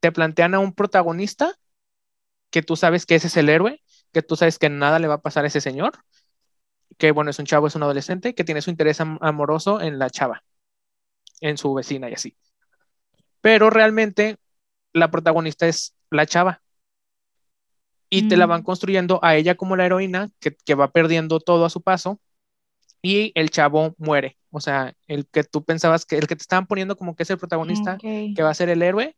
[0.00, 1.54] te plantean a un protagonista
[2.50, 3.82] que tú sabes que ese es el héroe,
[4.12, 5.92] que tú sabes que nada le va a pasar a ese señor,
[6.98, 10.10] que bueno, es un chavo, es un adolescente, que tiene su interés amoroso en la
[10.10, 10.44] chava,
[11.40, 12.36] en su vecina y así
[13.44, 14.38] pero realmente
[14.94, 16.62] la protagonista es la chava.
[18.14, 18.64] Y te la van mm.
[18.64, 22.20] construyendo a ella como la heroína, que, va perdiendo todo a su paso,
[23.02, 24.38] y el chavo muere.
[24.50, 27.30] O sea, el que tú pensabas que el que te estaban poniendo como que es
[27.30, 29.16] el protagonista, que va a ser el héroe,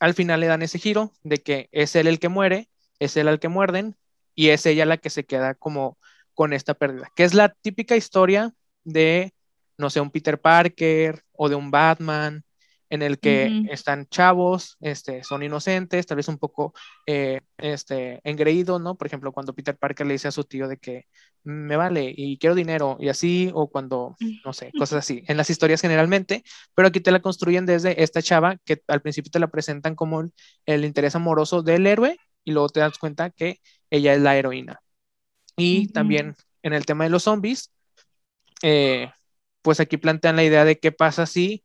[0.00, 3.28] al final le dan ese giro de que es él el que muere, es él
[3.28, 3.96] al que muerden,
[4.34, 5.98] y es ella la que se queda como
[6.34, 9.32] con esta pérdida, que es la típica historia de,
[9.78, 12.44] no sé, un Peter Parker o de un Batman
[12.92, 16.74] en el que están chavos, este, son inocentes, tal vez un poco
[17.06, 18.96] eh, este, engreídos, ¿no?
[18.96, 21.06] Por ejemplo, cuando Peter Parker le dice a su tío de que
[21.42, 25.48] me vale y quiero dinero y así, o cuando, no sé, cosas así, en las
[25.48, 29.46] historias generalmente, pero aquí te la construyen desde esta chava que al principio te la
[29.46, 30.28] presentan como
[30.66, 34.82] el, interés amoroso del héroe y luego te das cuenta que ella es la heroína.
[35.56, 37.72] Y también en el tema de los zombies,
[38.60, 39.10] eh,
[39.62, 41.64] pues aquí plantean la idea de qué pasa si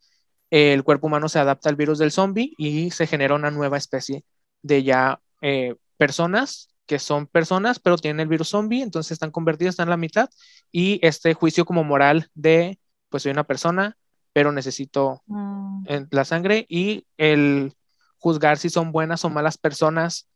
[0.50, 4.24] el cuerpo humano se adapta al virus del zombie y se genera una nueva especie
[4.62, 9.74] de ya eh, personas que son personas, pero tienen el virus zombie, entonces están convertidos,
[9.74, 10.30] están en la mitad,
[10.72, 12.80] y este juicio como moral de,
[13.10, 13.98] pues soy una persona,
[14.32, 15.84] pero necesito mm.
[16.12, 17.74] la sangre, y el
[18.20, 20.30] juzgar si son buenas o malas personas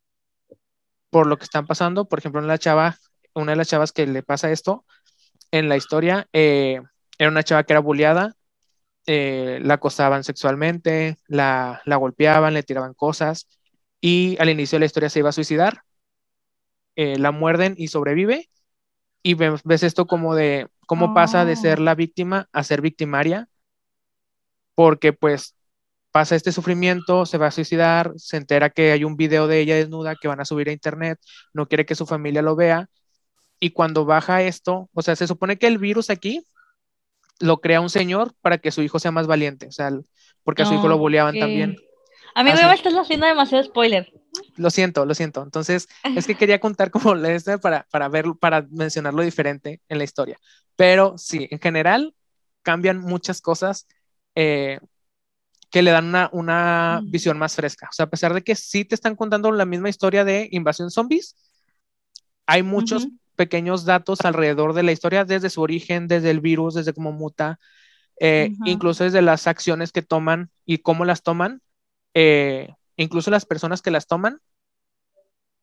[1.09, 2.05] por lo que están pasando.
[2.05, 2.97] Por ejemplo, en la chava,
[3.33, 4.85] una de las chavas que le pasa esto
[5.51, 6.81] en la historia, eh,
[7.17, 8.35] era una chava que era bulleada
[9.07, 13.47] eh, la acosaban sexualmente, la, golpeaban, le tiraban cosas
[13.99, 15.83] y al inicio de la historia se iba a suicidar,
[16.95, 18.49] eh, la muerden y sobrevive
[19.23, 21.83] y ves, esto como de cómo pasa de ser oh.
[21.83, 23.47] la víctima a ser victimaria,
[24.75, 25.55] porque pues
[26.11, 29.75] pasa este sufrimiento, se va a suicidar, se entera que hay un video de ella
[29.75, 31.19] desnuda que van a subir a internet,
[31.53, 32.89] no quiere que su familia lo vea,
[33.59, 36.45] y cuando baja esto, o sea, se supone que el virus aquí
[37.41, 39.91] lo crea un señor para que su hijo sea más valiente, o sea,
[40.43, 41.75] porque a su hijo lo boleaban también.
[42.35, 44.11] Amigo, me estás haciendo demasiado spoiler.
[44.55, 45.43] Lo siento, lo siento.
[45.43, 50.03] Entonces, es que quería contar como este para, para ver, para mencionarlo diferente en la
[50.03, 50.39] historia.
[50.75, 52.15] Pero sí, en general
[52.61, 53.87] cambian muchas cosas
[54.35, 54.79] eh,
[55.69, 57.11] que le dan una, una mm.
[57.11, 57.87] visión más fresca.
[57.89, 60.91] O sea, a pesar de que sí te están contando la misma historia de invasión
[60.91, 61.35] zombies,
[62.45, 66.93] hay muchos pequeños datos alrededor de la historia, desde su origen, desde el virus, desde
[66.93, 67.59] cómo muta,
[68.19, 71.61] eh, incluso desde las acciones que toman y cómo las toman,
[72.13, 74.39] eh, incluso las personas que las toman,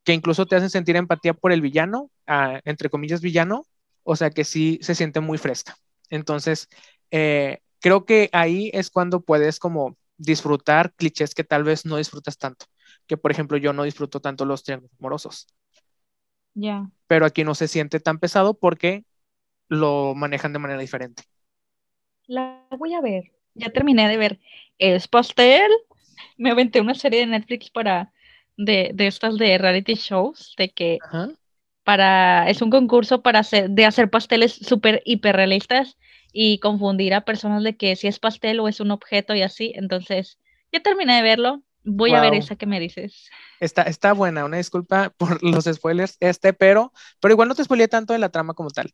[0.05, 3.67] que incluso te hacen sentir empatía por el villano, ah, entre comillas villano,
[4.03, 5.77] o sea que sí se siente muy fresca.
[6.11, 6.69] Entonces,
[7.11, 12.39] eh, creo que ahí es cuando puedes como disfrutar clichés que tal vez no disfrutas
[12.39, 12.67] tanto,
[13.07, 15.47] que por ejemplo yo no disfruto tanto los triángulos amorosos.
[17.07, 19.05] Pero aquí no se siente tan pesado porque
[19.69, 21.25] lo manejan de manera diferente.
[22.27, 23.33] La voy a ver.
[23.55, 24.41] Ya terminé de ver
[24.79, 25.71] Es Pastel.
[26.37, 28.13] Me aventé una serie de Netflix para
[28.57, 30.99] de, de estas de reality shows, de que
[31.85, 35.97] para es un concurso para hacer, de hacer pasteles súper hiperrealistas
[36.33, 39.73] y confundir a personas de que si es pastel o es un objeto y así.
[39.75, 40.39] Entonces,
[40.73, 41.63] ya terminé de verlo.
[41.91, 43.31] Voy a ver esa que me dices.
[43.61, 47.89] Está, está buena, una disculpa por los spoilers, este, pero, pero igual no te spoileé
[47.89, 48.93] tanto de la trama como tal.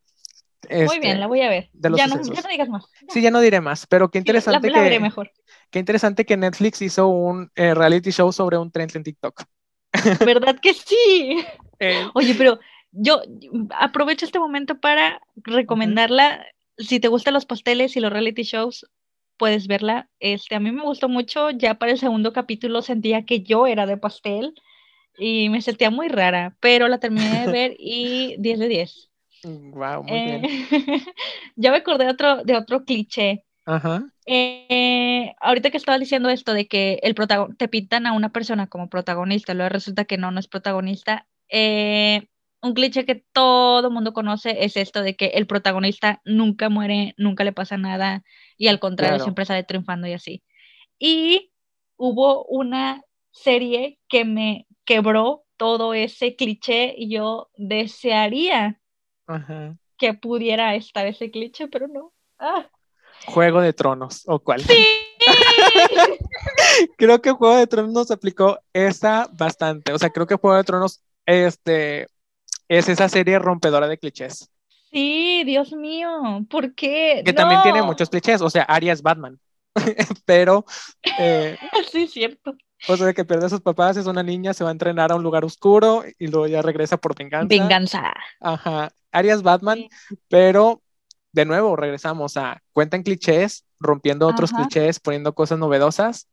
[0.70, 1.70] Muy bien, este, la voy a ver.
[1.74, 2.86] Ya no, ya no, digas más.
[3.08, 5.00] Sí, ya no diré más, pero qué interesante la, que.
[5.00, 5.30] mejor.
[5.70, 9.44] Qué interesante que Netflix hizo un eh, reality show sobre un tren en TikTok.
[10.24, 11.44] ¿Verdad que sí?
[11.78, 12.06] Eh.
[12.14, 12.60] Oye, pero
[12.92, 13.20] yo
[13.78, 16.46] aprovecho este momento para recomendarla.
[16.78, 18.86] Si te gustan los pasteles y los reality shows,
[19.36, 20.08] puedes verla.
[20.20, 21.50] Este, a mí me gustó mucho.
[21.50, 24.54] Ya para el segundo capítulo sentía que yo era de pastel
[25.18, 29.10] y me sentía muy rara, pero la terminé de ver y 10 de 10.
[29.44, 30.44] Wow, muy bien.
[30.44, 30.60] Eh,
[31.56, 33.44] ya me acordé de otro, de otro cliché.
[33.66, 34.04] Ajá.
[34.26, 37.14] Eh, ahorita que estaba diciendo esto de que el
[37.56, 41.26] te pintan a una persona como protagonista, luego resulta que no, no es protagonista.
[41.48, 42.26] Eh,
[42.64, 47.44] un cliché que todo mundo conoce es esto de que el protagonista nunca muere, nunca
[47.44, 48.24] le pasa nada
[48.56, 50.42] y al contrario siempre sale triunfando y así.
[50.98, 51.52] Y
[51.96, 58.80] hubo una serie que me quebró todo ese cliché y yo desearía
[59.98, 62.14] que pudiera estar ese cliché, pero no.
[62.38, 62.66] Ah.
[63.26, 64.62] Juego de Tronos, ¿o cuál?
[64.62, 64.86] Sí.
[66.96, 69.92] creo que Juego de Tronos nos aplicó esa bastante.
[69.92, 72.08] O sea, creo que Juego de Tronos este,
[72.68, 74.50] es esa serie rompedora de clichés.
[74.90, 77.22] Sí, Dios mío, ¿por qué?
[77.24, 79.40] Que también tiene muchos clichés, o sea, Arya es Batman,
[80.24, 80.64] pero...
[81.18, 81.58] Eh,
[81.92, 82.56] sí, cierto.
[82.86, 85.16] O sea, que pierde a sus papás, es una niña, se va a entrenar a
[85.16, 87.48] un lugar oscuro y luego ya regresa por venganza.
[87.48, 88.12] Venganza.
[88.40, 89.86] Ajá, Arias Batman,
[90.28, 90.82] pero
[91.32, 96.28] de nuevo regresamos a cuentan clichés, rompiendo otros clichés, poniendo cosas novedosas,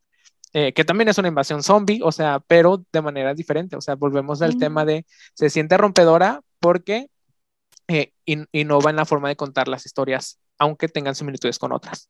[0.54, 3.76] eh, que también es una invasión zombie, o sea, pero de manera diferente.
[3.76, 7.08] O sea, volvemos al tema de se siente rompedora porque
[7.88, 12.10] eh, innova en la forma de contar las historias, aunque tengan similitudes con otras.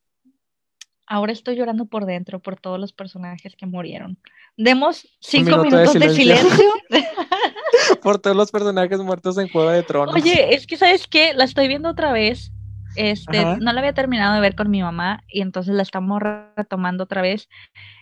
[1.08, 4.18] Ahora estoy llorando por dentro por todos los personajes que murieron.
[4.56, 6.70] Demos cinco minutos de silencio.
[8.02, 10.16] por todos los personajes muertos en Juego de Tronos.
[10.16, 12.52] Oye, es que sabes qué, la estoy viendo otra vez.
[12.96, 16.22] Este, no la había terminado de ver con mi mamá y entonces la estamos
[16.56, 17.48] retomando otra vez.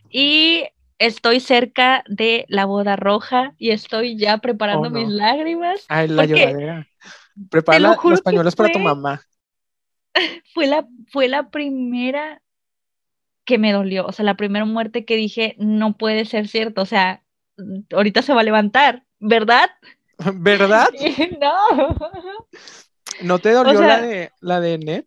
[0.10, 0.65] Y
[0.98, 5.86] estoy cerca de la boda roja y estoy ya preparando oh, mis lágrimas.
[5.88, 6.88] Ay, la lloradera.
[7.50, 9.22] Prepara los pañuelos para tu mamá.
[10.54, 12.41] Fue la, fue la primera
[13.45, 14.06] que me dolió.
[14.06, 16.82] O sea, la primera muerte que dije, no puede ser cierto.
[16.82, 17.24] O sea,
[17.93, 19.69] ahorita se va a levantar, ¿verdad?
[20.36, 20.89] ¿Verdad?
[21.39, 21.95] no.
[23.22, 25.06] ¿No te dolió la de la de Net?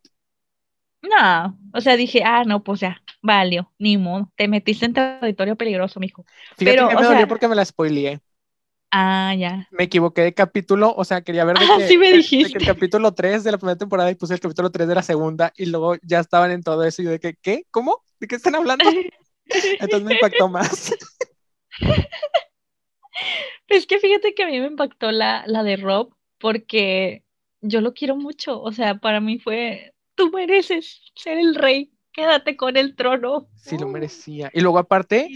[1.03, 5.57] No, o sea, dije, ah, no, pues ya, valió, ni modo, te metiste en territorio
[5.57, 6.25] peligroso, mijo.
[6.57, 8.21] Fíjate Pero, que me dolió porque me la spoileé.
[8.91, 9.67] Ah, ya.
[9.71, 12.59] Me equivoqué de capítulo, o sea, quería ver de, ah, que, sí me dijiste.
[12.59, 15.53] el capítulo 3 de la primera temporada y puse el capítulo 3 de la segunda
[15.57, 17.65] y luego ya estaban en todo eso y yo de que, ¿qué?
[17.71, 18.03] ¿Cómo?
[18.21, 18.85] ¿De qué están hablando?
[19.81, 20.95] Entonces me impactó más.
[23.69, 27.25] Es que fíjate que a mí me impactó la, la de Rob porque
[27.63, 32.57] yo lo quiero mucho, o sea, para mí fue, tú mereces ser el rey, quédate
[32.57, 33.49] con el trono.
[33.57, 34.51] Sí, lo merecía.
[34.53, 35.29] Y luego aparte,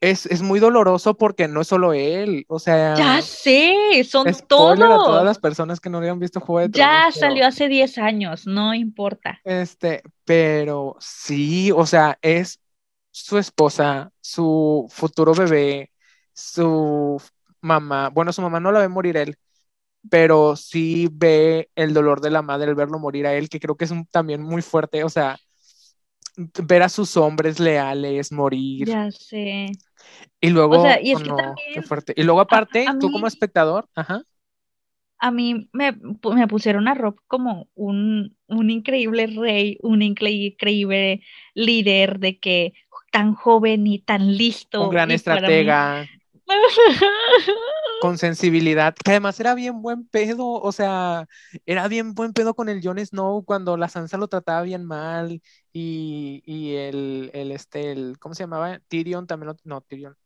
[0.00, 2.94] es, muy doloroso porque no es solo él, o sea...
[2.94, 4.78] Ya sé, son todos.
[4.80, 7.14] a todas las personas que no habían visto Juego de Tronos.
[7.14, 9.40] Ya salió hace 10 años, no importa.
[9.44, 12.60] Este, pero sí, o sea, es
[13.10, 15.90] su esposa, su futuro bebé,
[16.32, 17.20] su
[17.60, 19.36] mamá, bueno, su mamá no la ve morir él,
[20.08, 23.76] pero sí ve el dolor de la madre al verlo morir a él, que creo
[23.76, 25.38] que es también muy fuerte, o sea,
[26.36, 28.88] ver a sus hombres leales morir.
[28.88, 29.72] Ya sé.
[30.40, 32.14] Y luego, y oh qué fuerte.
[32.16, 34.22] Y luego aparte, tú como espectador, ajá.
[35.18, 41.22] A mí me, me pusieron a Rob como un, un increíble rey, un increíble
[41.54, 42.72] líder de que
[43.12, 44.84] tan joven y tan listo.
[44.84, 46.08] Un gran estratega.
[48.00, 51.28] con sensibilidad, que además era bien buen pedo, o sea,
[51.66, 55.42] era bien buen pedo con el Jon Snow cuando la Sansa lo trataba bien mal
[55.72, 58.80] y, y el, el, este, el, ¿cómo se llamaba?
[58.88, 60.16] Tyrion también lo, no, Tyrion,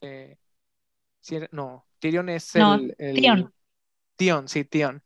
[0.00, 0.36] eh,
[1.52, 3.54] no, Tyrion es el, el Tion.
[4.16, 5.02] Tion, sí, Tion.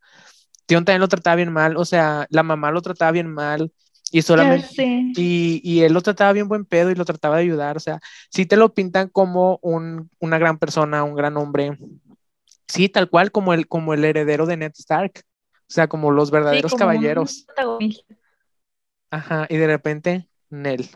[0.66, 3.72] Tion también lo trataba bien mal, o sea, la mamá lo trataba bien mal,
[4.10, 5.12] y solamente.
[5.16, 7.76] Y, y, él lo trataba bien buen pedo y lo trataba de ayudar.
[7.76, 8.00] O sea,
[8.30, 11.76] si te lo pintan como un, una gran persona, un gran hombre.
[12.68, 15.22] Sí, tal cual como el, como el heredero de Ned Stark.
[15.68, 17.46] O sea, como los verdaderos caballeros.
[19.10, 20.88] Ajá, y de repente, Nell.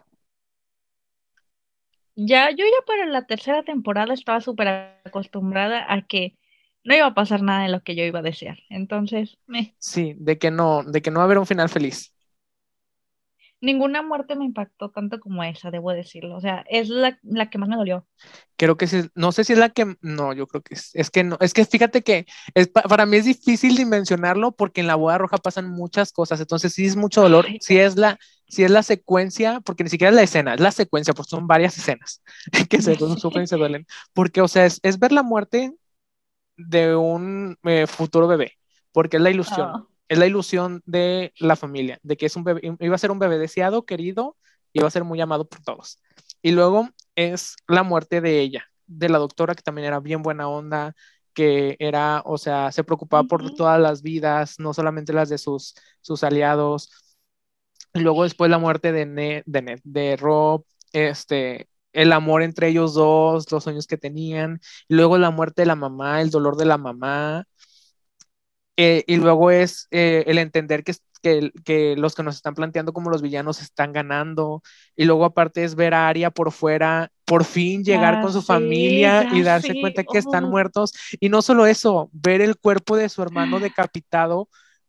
[2.17, 4.69] Ya, yo ya para la tercera temporada estaba súper
[5.05, 6.37] acostumbrada a que
[6.85, 8.59] no iba a pasar nada de lo que yo iba a desear.
[8.69, 9.75] Entonces, me.
[9.79, 12.13] Sí, de que no, de que no va a haber un final feliz
[13.61, 16.37] ninguna muerte me impactó tanto como esa, debo decirlo.
[16.37, 17.19] O sea, es la,
[17.51, 18.07] que más me dolió.
[18.57, 21.11] Creo que sí, no sé si es la que, no, yo creo que es, es
[21.11, 24.97] que no, es que fíjate que es, para mí es difícil dimensionarlo porque en la
[24.97, 28.71] boda roja pasan muchas cosas, entonces sí es mucho dolor, si es la, si es
[28.71, 32.23] la secuencia, porque ni siquiera es la escena, es la secuencia, porque son varias escenas
[32.69, 35.75] que se sufren y se duelen, porque, o sea, es, ver la muerte
[36.57, 38.53] de un eh, futuro bebé,
[38.93, 39.71] porque es la ilusión.
[39.75, 43.13] Ah es la ilusión de la familia, de que es un bebé, iba a ser
[43.13, 44.37] un bebé deseado, querido,
[44.73, 46.01] iba a ser muy amado por todos.
[46.43, 50.49] Y luego es la muerte de ella, de la doctora que también era bien buena
[50.49, 50.95] onda,
[51.33, 55.75] que era, o sea, se preocupaba por todas las vidas, no solamente las de sus,
[56.01, 56.91] sus aliados.
[57.95, 62.95] Y luego después la muerte de Ned, de, de Rob, este, el amor entre ellos
[62.95, 66.65] dos, los sueños que tenían, y luego la muerte de la mamá, el dolor de
[66.67, 67.47] la mamá,
[68.83, 72.95] eh, y luego es eh, el entender que, que, que, los que nos están planteando
[72.95, 74.63] como los villanos están ganando.
[74.97, 79.29] Y luego aparte es ver a Aria por fuera, por fin llegar con su familia
[79.35, 80.95] y darse cuenta que están muertos.
[81.21, 84.49] Y no solo eso, ver el cuerpo de su hermano decapitado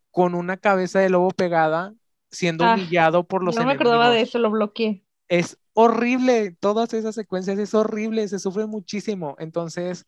[0.10, 1.94] con una cabeza de lobo pegada,
[2.30, 3.84] siendo ah, humillado por los no enemigos.
[3.84, 5.04] Me acordaba de eso, lo bloqueé.
[5.28, 9.36] Es horrible, todas esas secuencias es horrible, se sufre muchísimo.
[9.38, 10.06] Entonces,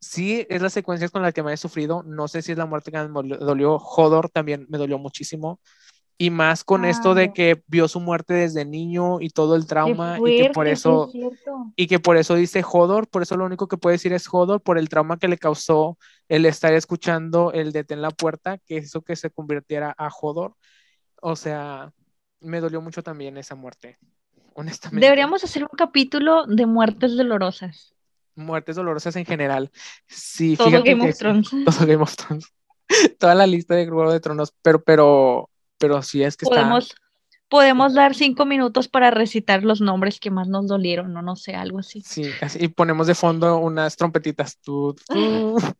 [0.00, 2.02] sí es la secuencia con la que me he sufrido.
[2.02, 3.76] No sé si es la muerte que me dolió.
[3.76, 5.60] Hodor también me dolió muchísimo.
[6.18, 10.18] Y más con esto de que vio su muerte desde niño y todo el trauma
[10.18, 11.10] y que por eso
[11.76, 14.60] y que por eso dice Hodor, por eso lo único que puede decir es Hodor
[14.60, 15.96] por el trauma que le causó
[16.28, 20.56] el estar escuchando el en la puerta, que eso que se convirtiera a Hodor.
[21.22, 21.90] O sea,
[22.40, 23.96] me dolió mucho también esa muerte.
[24.52, 25.06] Honestamente.
[25.06, 27.94] Deberíamos hacer un capítulo de muertes dolorosas
[28.40, 29.70] muertes dolorosas en general.
[30.06, 31.50] Sí, todo Game of Thrones.
[31.64, 32.46] Todo Game of Thrones.
[33.18, 36.92] Toda la lista de Juego de Tronos, pero, pero, pero sí es que podemos,
[37.50, 41.56] Podemos dar cinco minutos para recitar los nombres que más nos dolieron, no, no sé,
[41.56, 42.00] algo así.
[42.00, 42.30] Sí,
[42.60, 44.56] y ponemos de fondo unas trompetitas.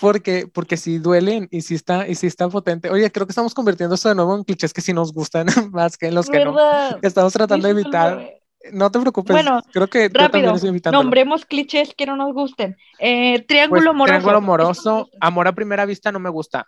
[0.00, 2.88] porque, porque sí duelen y sí está, y sí está potente.
[2.88, 5.98] Oye, creo que estamos convirtiendo esto de nuevo en clichés que sí nos gustan más
[5.98, 6.56] que en los que no.
[7.02, 8.40] Estamos tratando de evitar
[8.72, 9.34] no te preocupes.
[9.34, 10.54] Bueno, creo que rápido,
[10.92, 12.76] nombremos clichés que no nos gusten.
[12.98, 14.12] Eh, triángulo amoroso.
[14.12, 16.66] Triángulo amoroso, amor a primera vista no me gusta.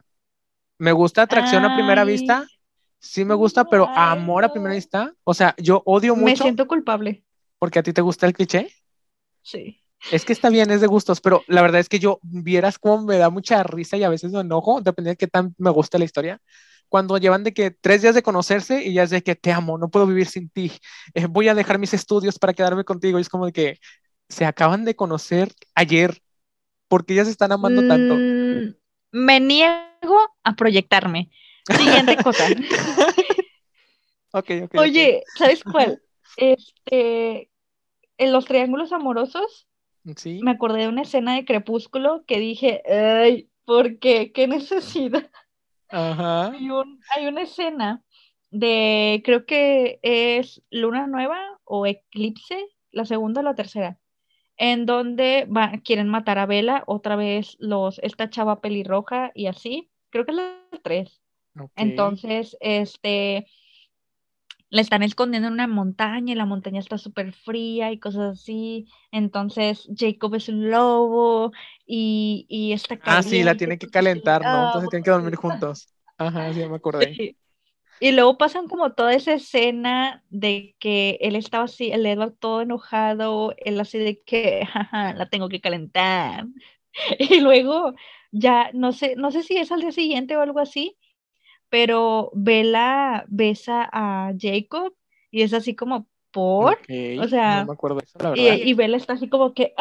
[0.79, 2.47] Me gusta atracción a primera vista,
[2.99, 6.25] sí me gusta, pero amor a primera vista, o sea, yo odio mucho.
[6.25, 7.25] Me siento culpable.
[7.59, 8.73] ¿Porque a ti te gusta el cliché?
[9.43, 9.83] Sí.
[10.11, 13.05] Es que está bien, es de gustos, pero la verdad es que yo vieras cómo
[13.05, 15.99] me da mucha risa y a veces me enojo, depende de qué tan me gusta
[15.99, 16.41] la historia
[16.91, 19.79] cuando llevan de que tres días de conocerse y ya es de que te amo,
[19.79, 20.73] no puedo vivir sin ti,
[21.15, 23.17] eh, voy a dejar mis estudios para quedarme contigo.
[23.17, 23.79] Y es como de que
[24.29, 26.21] se acaban de conocer ayer,
[26.89, 28.17] porque ya se están amando tanto.
[28.17, 28.75] Mm,
[29.13, 31.31] me niego a proyectarme.
[31.65, 32.45] Siguiente cosa.
[34.33, 36.03] okay, ok, Oye, ¿sabes cuál?
[36.37, 37.51] Este,
[38.19, 39.69] en los triángulos amorosos,
[40.17, 40.41] ¿Sí?
[40.43, 44.33] me acordé de una escena de Crepúsculo que dije, ay, ¿por qué?
[44.33, 45.31] ¿Qué necesidad?
[45.91, 48.03] Hay, una escena
[48.51, 53.99] de, creo que es Luna Nueva o Eclipse, la segunda o la tercera,
[54.57, 55.49] en donde
[55.85, 60.37] quieren matar a Vela, otra vez los, esta chava pelirroja y así, creo que es
[60.37, 61.21] la tres.
[61.77, 63.47] Entonces, este,
[64.71, 68.87] la están escondiendo en una montaña y la montaña está súper fría y cosas así.
[69.13, 71.53] Entonces Jacob es un lobo
[71.87, 74.65] y, y está Ah, sí, la tiene que calentar, ¿no?
[74.65, 75.89] Entonces tienen que dormir juntos.
[76.19, 77.21] Ajá, sí, me acordé.
[77.99, 82.63] Y luego pasan como toda esa escena de que él estaba así, el Edward todo
[82.63, 86.47] enojado, él así de que, jaja, la tengo que calentar.
[87.19, 87.95] Y luego
[88.33, 90.97] ya, no sé, no sé si es al día siguiente o algo así,
[91.71, 94.93] pero Bella besa a Jacob
[95.31, 96.79] y es así como por,
[97.21, 97.67] o sea,
[98.35, 99.75] Y, Bella está así como que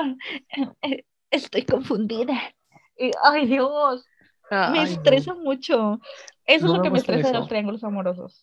[0.82, 2.40] eh, estoy confundida.
[2.98, 4.06] Y, ay Dios,
[4.72, 6.00] me estresa mucho.
[6.46, 8.42] Eso es lo que me estresa de los triángulos amorosos.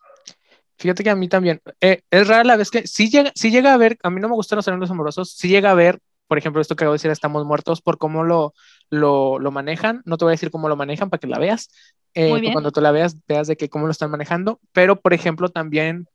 [0.78, 1.60] Fíjate que a mí también.
[1.80, 4.28] Eh, es rara la vez que sí llega, sí llega a ver, a mí no
[4.28, 6.96] me gustan los triángulos amorosos, sí llega a ver, por ejemplo, esto que acabo de
[6.96, 8.54] decir, estamos muertos, por cómo lo,
[8.90, 10.02] lo, lo manejan.
[10.04, 11.70] No te voy a decir cómo lo manejan para que la veas,
[12.16, 14.58] eh, cuando tú la veas, veas de que cómo lo están manejando.
[14.72, 16.08] Pero, por ejemplo, también,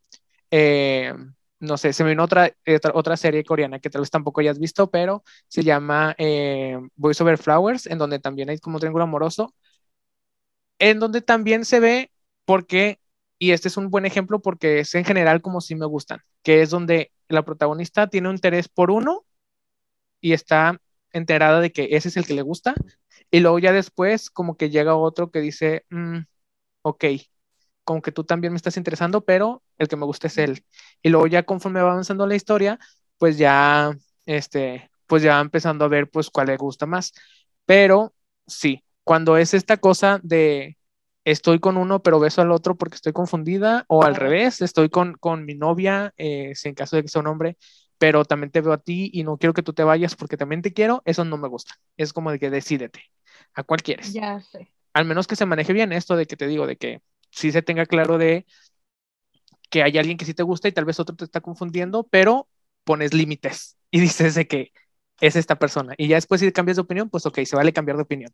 [0.50, 1.14] eh,
[1.60, 2.52] no sé, se me vino otra,
[2.94, 7.38] otra, serie coreana que tal vez tampoco hayas visto, pero se llama eh, Voice Over
[7.38, 9.54] Flowers, en donde también hay como un triángulo amoroso,
[10.80, 12.12] en donde también se ve
[12.46, 13.00] porque,
[13.38, 16.64] y este es un buen ejemplo porque es en general como si me gustan, que
[16.64, 19.24] es donde la protagonista tiene un interés por uno
[20.20, 20.82] y está
[21.14, 22.74] enterada de que ese es el que le gusta,
[23.32, 26.20] y luego ya después como que llega otro que dice, mm,
[26.84, 27.06] ok,
[27.84, 30.66] como que tú también me estás interesando, pero el que me gusta es él.
[31.02, 32.80] Y luego ya conforme va avanzando la historia,
[33.18, 33.92] pues ya,
[34.26, 37.14] este, pues ya empezando a ver pues cuál le gusta más.
[37.66, 38.14] Pero
[38.48, 40.78] sí, cuando es esta cosa de
[41.24, 45.14] estoy con uno pero beso al otro porque estoy confundida, o al revés, estoy con,
[45.16, 47.58] con mi novia, eh, si en caso de que sea un hombre,
[47.98, 50.62] pero también te veo a ti y no quiero que tú te vayas porque también
[50.62, 51.76] te quiero, eso no me gusta.
[51.98, 53.02] Es como de que decídete,
[53.54, 54.14] ¿a cuál quieres?
[54.14, 54.68] Ya sé.
[54.94, 57.62] Al menos que se maneje bien esto de que te digo, de que sí se
[57.62, 58.46] tenga claro de
[59.70, 62.48] que hay alguien que sí te gusta y tal vez otro te está confundiendo, pero
[62.84, 64.72] pones límites y dices de que
[65.22, 65.94] es esta persona.
[65.98, 68.32] Y ya después si cambias de opinión, pues ok, se vale cambiar de opinión,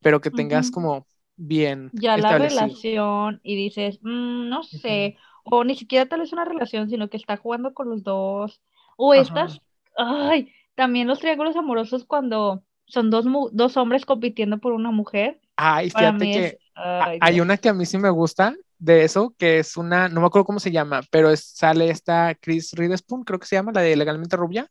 [0.00, 1.06] pero que tengas como
[1.36, 1.90] bien.
[1.92, 6.88] Ya la relación y dices, mm, no sé, o ni siquiera tal vez una relación,
[6.88, 8.62] sino que está jugando con los dos,
[8.96, 9.60] o estas,
[9.96, 15.40] ay, también los triángulos amorosos cuando son dos, dos hombres compitiendo por una mujer.
[15.56, 19.76] Ay, fíjate que hay una que a mí sí me gusta de eso, que es
[19.76, 23.56] una, no me acuerdo cómo se llama, pero sale esta Chris Riddespoon, creo que se
[23.56, 24.70] llama, la de Legalmente Rubia.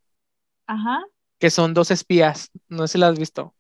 [0.66, 1.04] Ajá.
[1.40, 3.54] Que son dos espías, no sé si la has visto.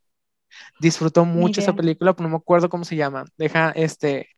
[0.80, 3.26] Disfruto mucho esa película, pero no me acuerdo cómo se llama.
[3.38, 4.30] Deja, este,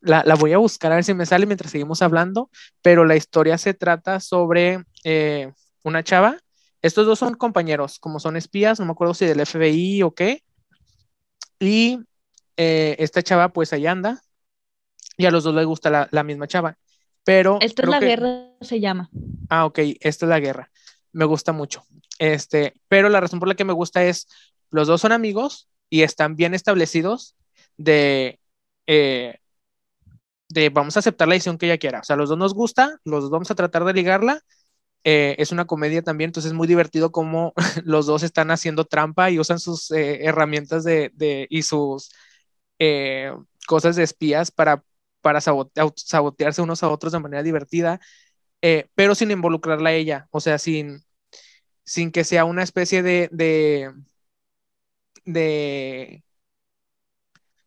[0.00, 2.50] la, voy a buscar a ver si me sale mientras seguimos hablando,
[2.82, 5.52] pero la historia se trata sobre eh,
[5.82, 6.38] una chava.
[6.82, 10.44] Estos dos son compañeros, como son espías, no me acuerdo si del FBI o qué.
[11.58, 11.98] Y
[12.56, 14.20] eh, esta chava pues ahí anda
[15.16, 16.78] y a los dos les gusta la, misma chava.
[17.24, 17.58] Pero...
[17.60, 19.10] Esto es la guerra, se llama.
[19.50, 20.70] Ah, ok, esto es la guerra.
[21.12, 21.84] Me gusta mucho.
[22.18, 24.28] Este, pero la razón por la que me gusta es,
[24.70, 27.36] los dos son amigos y están bien establecidos
[27.76, 28.38] de,
[28.86, 29.38] eh,
[30.48, 32.00] de vamos a aceptar la decisión que ella quiera.
[32.00, 34.42] O sea, los dos nos gusta, los dos vamos a tratar de ligarla.
[35.04, 39.30] Eh, es una comedia también, entonces es muy divertido como los dos están haciendo trampa
[39.30, 42.10] y usan sus herramientas de, de, y sus
[42.78, 43.32] eh,
[43.66, 44.84] cosas de espías para,
[45.20, 48.00] para sabotearse unos a otros de manera divertida,
[48.62, 51.02] eh, pero sin involucrarla a ella, o sea, sin,
[51.84, 53.92] sin que sea una especie de, de,
[55.24, 56.22] de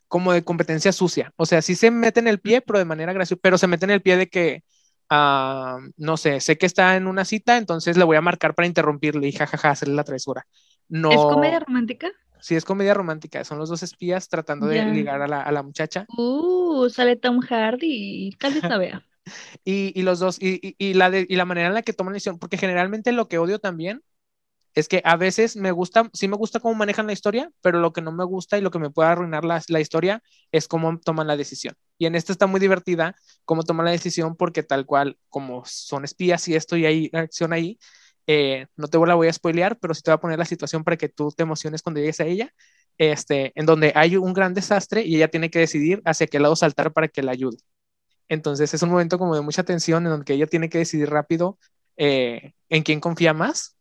[0.07, 1.33] como de competencia sucia.
[1.37, 3.85] O sea, sí se mete en el pie, pero de manera graciosa, pero se mete
[3.85, 4.63] en el pie de que,
[5.11, 8.65] ah, no sé, sé que está en una cita, entonces le voy a marcar para
[8.65, 10.47] interrumpirle y jajaja, hacerle la travesura.
[10.87, 12.09] No, ¿Es comedia romántica?
[12.39, 13.43] Sí, es comedia romántica.
[13.43, 16.07] Son los dos espías tratando de ligar a la, a la, muchacha.
[16.17, 18.35] Uh, sale Tom Hardy.
[18.41, 19.05] Vez la vea.
[19.63, 22.13] y, y, los dos, y, y, la de, y la manera en la que toman
[22.13, 24.01] la decisión, porque generalmente lo que odio también
[24.73, 27.91] es que a veces me gusta, sí me gusta cómo manejan la historia, pero lo
[27.93, 30.99] que no me gusta y lo que me puede arruinar la, la historia es cómo
[30.99, 31.75] toman la decisión.
[31.97, 33.15] Y en esta está muy divertida
[33.45, 37.53] cómo toman la decisión, porque tal cual, como son espías y esto y hay acción
[37.53, 37.77] ahí,
[38.27, 40.83] eh, no te la voy a spoilear, pero sí te voy a poner la situación
[40.83, 42.53] para que tú te emociones cuando llegues a ella,
[42.97, 46.55] este, en donde hay un gran desastre y ella tiene que decidir hacia qué lado
[46.55, 47.57] saltar para que la ayude.
[48.29, 51.59] Entonces es un momento como de mucha tensión en donde ella tiene que decidir rápido
[51.97, 53.75] eh, en quién confía más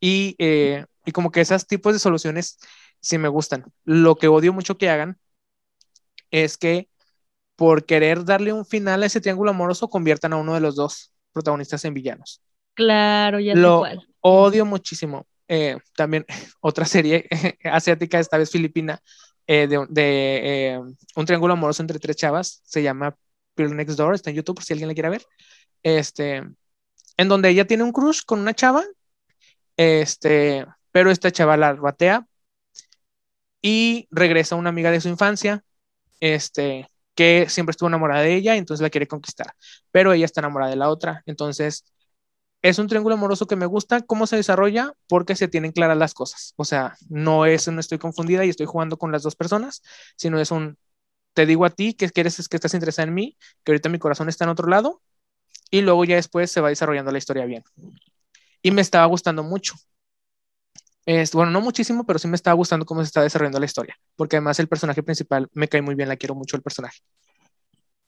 [0.00, 2.58] y, eh, y como que esos tipos de soluciones
[3.00, 3.64] sí me gustan.
[3.84, 5.18] Lo que odio mucho que hagan
[6.30, 6.88] es que
[7.56, 11.12] por querer darle un final a ese triángulo amoroso conviertan a uno de los dos
[11.32, 12.42] protagonistas en villanos.
[12.74, 13.84] Claro, ya Lo
[14.20, 15.26] odio muchísimo.
[15.48, 16.26] Eh, también
[16.60, 17.26] otra serie
[17.64, 19.00] asiática, esta vez filipina,
[19.46, 20.80] eh, de, eh,
[21.14, 23.16] un triángulo amoroso entre tres chavas, se llama
[23.54, 25.22] Pearl Next Door, está en YouTube por si alguien la quiere ver.
[25.82, 26.42] Este,
[27.16, 28.82] en donde ella tiene un crush con una chava,
[29.76, 32.26] este, pero esta chava la batea
[33.62, 35.64] y regresa una amiga de su infancia,
[36.20, 39.54] este, que siempre estuvo enamorada de ella, entonces la quiere conquistar,
[39.90, 41.84] pero ella está enamorada de la otra, entonces
[42.62, 46.14] es un triángulo amoroso que me gusta cómo se desarrolla porque se tienen claras las
[46.14, 46.54] cosas.
[46.56, 49.82] O sea, no es, no estoy confundida y estoy jugando con las dos personas,
[50.16, 50.78] sino es un,
[51.34, 53.98] te digo a ti que quieres, es que estás interesada en mí, que ahorita mi
[54.00, 55.02] corazón está en otro lado
[55.70, 57.64] y luego ya después se va desarrollando la historia bien.
[58.66, 59.76] Y me estaba gustando mucho.
[61.04, 63.96] Es, bueno, no muchísimo, pero sí me estaba gustando cómo se está desarrollando la historia,
[64.16, 66.98] porque además el personaje principal me cae muy bien, la quiero mucho el personaje.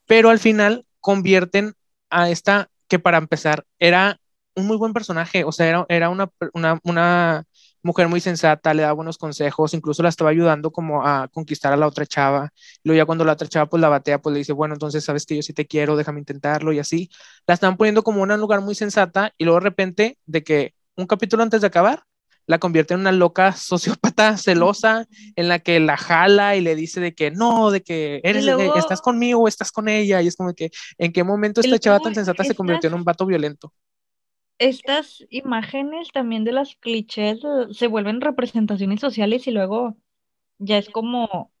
[0.05, 1.75] Pero al final convierten
[2.09, 4.19] a esta que para empezar era
[4.53, 7.45] un muy buen personaje, o sea, era, era una, una, una,
[7.81, 11.77] mujer muy sensata, le da buenos consejos, incluso la estaba ayudando como a conquistar a
[11.77, 12.51] la otra chava.
[12.83, 15.25] Luego ya cuando la otra chava pues la batea, pues le dice, bueno, entonces sabes
[15.25, 17.09] que yo sí te quiero, déjame intentarlo y así.
[17.47, 20.73] La están poniendo como en un lugar muy sensata y luego de repente de que
[20.95, 22.03] un capítulo antes de acabar,
[22.49, 25.05] la convierte en una loca sociópata celosa
[25.35, 29.01] en la que la jala y le dice de que no, de que eres, estás
[29.01, 32.15] conmigo o estás con ella y es como que en qué momento esta chava tan
[32.15, 33.71] sensata se convirtió en un vato violento
[34.59, 37.39] estas imágenes también de las clichés
[37.71, 39.97] se vuelven representaciones sociales y luego
[40.59, 41.51] ya es como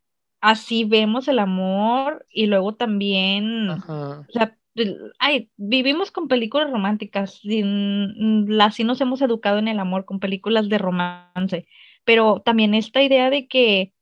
[0.41, 4.57] así vemos el amor y luego también, o sea,
[5.19, 7.41] ay, vivimos con películas románticas,
[8.59, 11.67] así nos hemos educado en el amor con películas de romance,
[12.03, 13.93] pero también esta idea de que,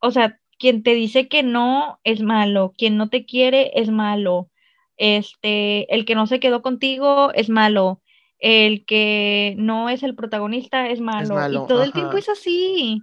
[0.00, 4.50] o sea, quien te dice que no es malo, quien no te quiere es malo,
[4.96, 8.00] este, el que no se quedó contigo es malo,
[8.38, 13.02] el que no es el protagonista es malo, y todo el tiempo es así.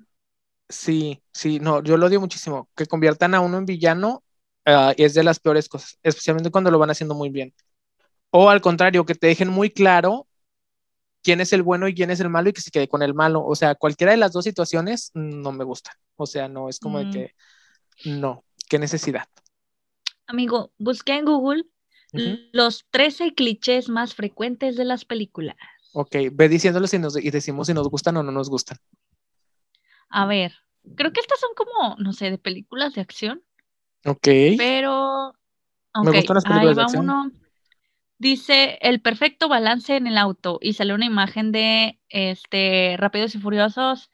[0.69, 4.23] Sí, sí, no, yo lo odio muchísimo, que conviertan a uno en villano
[4.65, 7.53] uh, es de las peores cosas, especialmente cuando lo van haciendo muy bien.
[8.29, 10.27] O al contrario, que te dejen muy claro
[11.21, 13.13] quién es el bueno y quién es el malo y que se quede con el
[13.13, 13.45] malo.
[13.45, 15.91] O sea, cualquiera de las dos situaciones no me gusta.
[16.15, 17.11] O sea, no, es como de mm.
[17.11, 17.35] que
[18.05, 19.27] no, qué necesidad.
[20.27, 21.65] Amigo, busqué en Google
[22.11, 25.55] los 13 clichés más frecuentes de las películas.
[25.93, 28.77] Ok, ve diciéndolos y, nos, y decimos si nos gustan o no nos gustan.
[30.09, 30.53] A ver,
[30.95, 33.43] creo que estas son como, no sé, de películas de acción.
[34.05, 34.27] Ok.
[34.57, 35.33] Pero.
[36.03, 37.03] Me gustan las películas de acción.
[37.03, 37.31] Uno.
[38.17, 43.39] Dice el perfecto balance en el auto y sale una imagen de este Rápidos y
[43.39, 44.11] Furiosos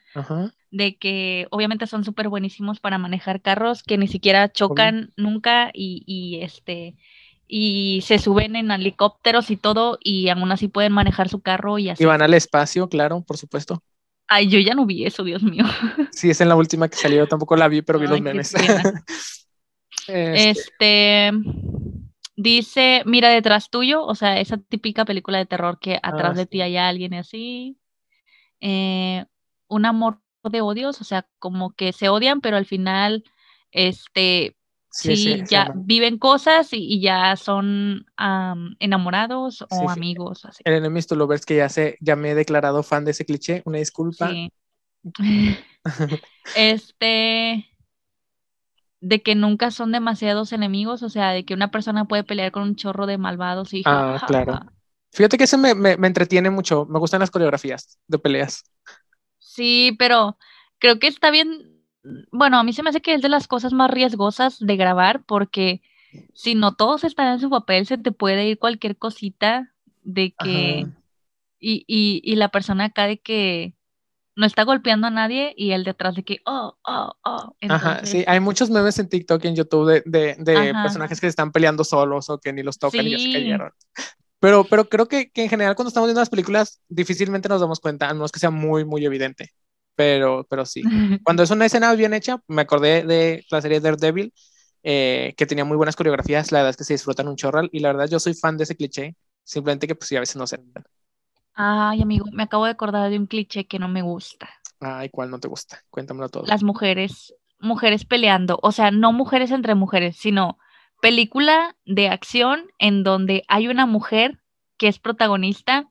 [0.71, 6.03] de que obviamente son súper buenísimos para manejar carros que ni siquiera chocan nunca y,
[6.05, 6.95] y, este
[7.47, 11.89] y se suben en helicópteros y todo y aún así pueden manejar su carro y
[11.89, 12.03] así.
[12.03, 13.81] Y van al espacio, claro, por supuesto.
[14.27, 15.63] Ay, yo ya no vi eso, Dios mío.
[16.11, 18.53] Sí, es en la última que salió, tampoco la vi, pero vi los memes.
[20.09, 20.49] Este.
[20.51, 21.31] este.
[22.37, 26.45] dice, mira detrás tuyo, o sea, esa típica película de terror que atrás ah, de
[26.45, 27.77] ti hay alguien así.
[28.61, 29.25] Eh,
[29.67, 33.23] un amor de odios, o sea, como que se odian, pero al final,
[33.71, 34.56] este,
[34.97, 38.07] Sí, ya viven cosas y, ya son
[38.79, 40.43] enamorados o amigos.
[40.45, 40.63] Así.
[40.65, 43.61] El Enemies to Lovers que ya, se, ya me he declarado fan de ese cliché,
[43.65, 44.31] una disculpa.
[46.55, 47.67] este,
[48.99, 52.63] de que nunca son demasiados enemigos, o sea, de que una persona puede pelear con
[52.63, 53.83] un chorro de malvados y...
[53.85, 54.59] Ah, claro.
[55.11, 58.63] Fíjate que ese me, me, me entretiene mucho, me gustan las coreografías de peleas.
[59.37, 60.37] Sí, pero
[60.79, 61.76] creo que está bien
[62.31, 65.23] bueno, a mí se me hace que es de las cosas más riesgosas de grabar
[65.25, 65.81] porque
[66.33, 70.87] si no todos están en su papel, se te puede ir cualquier cosita de que...
[71.59, 73.73] Y, y, y, la persona acá de que
[74.35, 77.55] no está golpeando a nadie y el detrás de que, oh, oh, oh.
[77.67, 81.25] Ajá, sí, hay muchos memes en TikTok y en YouTube de, de, de personajes que
[81.25, 83.71] se están peleando solos o que ni los tocan y ya se cayeron.
[84.39, 87.79] Pero, pero creo que, que, en general cuando estamos viendo las películas difícilmente nos damos
[87.79, 89.51] cuenta, a menos que sea muy, muy evidente
[89.97, 90.83] pero, pero sí.
[91.23, 94.31] Cuando es una escena bien hecha, me acordé de la serie Daredevil,
[94.83, 97.79] eh, que tenía muy buenas coreografías, la verdad es que se disfrutan un chorral, y
[97.79, 100.45] la verdad yo soy fan de ese cliché, simplemente que pues sí, a veces no
[100.45, 100.59] se...
[101.55, 104.47] Ay, amigo, me acabo de acordar de un cliché que no me gusta.
[104.79, 105.83] Ay, ¿cuál no te gusta?
[105.89, 106.45] Cuéntamelo todo.
[106.45, 110.59] Las mujeres, mujeres peleando, o sea, no mujeres entre mujeres, sino
[111.01, 114.39] película de acción en donde hay una mujer
[114.77, 115.89] que es protagonista,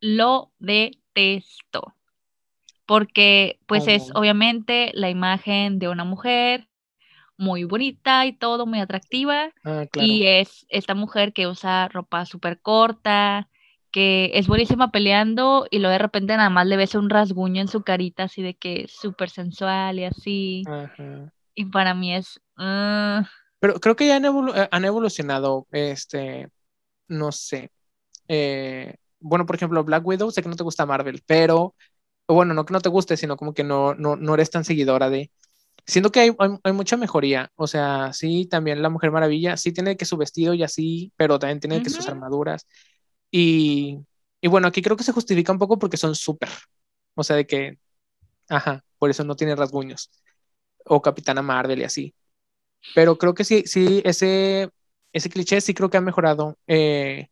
[0.00, 1.94] lo detesto
[2.88, 6.70] porque pues es obviamente la imagen de una mujer
[7.36, 9.52] muy bonita y todo, muy atractiva.
[9.62, 13.50] Ah, y es esta mujer que usa ropa súper corta,
[13.92, 17.68] que es buenísima peleando y luego de repente nada más le ves un rasguño en
[17.68, 20.64] su carita así de que es súper sensual y así.
[21.54, 22.40] Y para mí es...
[22.56, 23.28] Ah.
[23.60, 26.48] Pero creo que ya han, eh, han, evolucionado, este,
[27.06, 27.70] no sé.
[28.28, 31.74] Eh, bueno, por ejemplo, Black Widow, sé que no te gusta Marvel, pero
[32.34, 35.10] bueno, no que no te guste, sino como que no, no, no eres tan seguidora
[35.10, 35.30] de...
[35.86, 39.96] Siento que hay, hay, mucha mejoría, o sea, sí, también la Mujer Maravilla, sí tiene
[39.96, 42.66] que su vestido y así, pero también tiene que sus armaduras.
[43.30, 43.98] Y,
[44.40, 46.50] y bueno, aquí creo que se justifica un poco porque son súper,
[47.14, 47.78] o sea, de que,
[48.48, 50.10] ajá, por eso no tiene rasguños.
[50.86, 52.14] O Capitana Marvel y así.
[52.94, 54.70] Pero creo que sí, sí, ese,
[55.12, 56.58] ese cliché sí creo que ha mejorado.
[56.66, 57.28] Eh,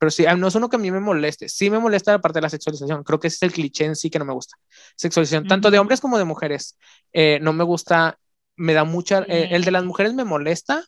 [0.00, 1.46] pero sí, no es uno que a mí me moleste.
[1.50, 3.04] Sí me molesta la parte de la sexualización.
[3.04, 4.56] Creo que ese es el cliché en sí que no me gusta.
[4.96, 6.78] Sexualización, tanto de hombres como de mujeres.
[7.12, 8.18] Eh, no me gusta,
[8.56, 9.18] me da mucha.
[9.28, 10.82] Eh, el de las mujeres me molesta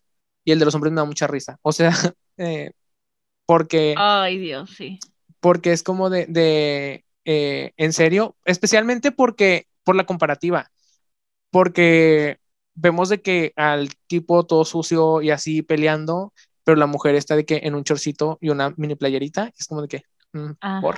[0.46, 1.58] y el de los hombres me da mucha risa.
[1.60, 1.90] O sea,
[2.38, 2.70] eh,
[3.44, 3.94] porque.
[3.98, 4.98] Ay, Dios, sí.
[5.40, 10.70] Porque es como de, de, eh, en serio, especialmente porque, por la comparativa,
[11.50, 12.38] porque
[12.72, 16.32] vemos de que al tipo todo sucio y así peleando,
[16.64, 19.82] pero la mujer está de que en un chorcito y una mini playerita, es como
[19.82, 20.02] de que,
[20.32, 20.96] mm, por.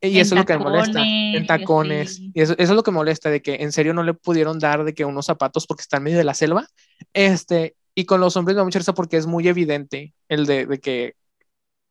[0.00, 2.18] Y eso es lo que me molesta, en tacones.
[2.20, 4.84] Y eso, eso, es lo que molesta, de que en serio no le pudieron dar
[4.84, 6.66] de que unos zapatos porque está en medio de la selva.
[7.14, 10.66] Este, y con los hombres me da mucha risa porque es muy evidente el de,
[10.66, 11.14] de que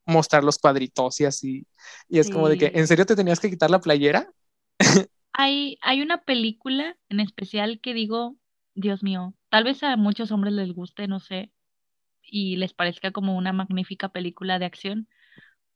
[0.06, 1.66] mostrar los cuadritos y así.
[2.08, 4.32] Y es como de que, ¿en serio te tenías que quitar la playera?
[5.34, 8.36] hay, hay una película en especial que digo,
[8.76, 11.53] Dios mío, tal vez a muchos hombres les guste, no sé,
[12.24, 15.08] y les parezca como una magnífica película de acción,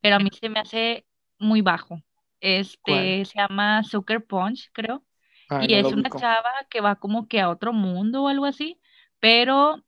[0.02, 1.06] pero a mí se me hace
[1.40, 2.02] muy bajo.
[2.40, 5.04] Este se llama Sucker Punch, creo.
[5.62, 8.80] y es una chava que va como que a otro mundo o algo así,
[9.20, 9.84] pero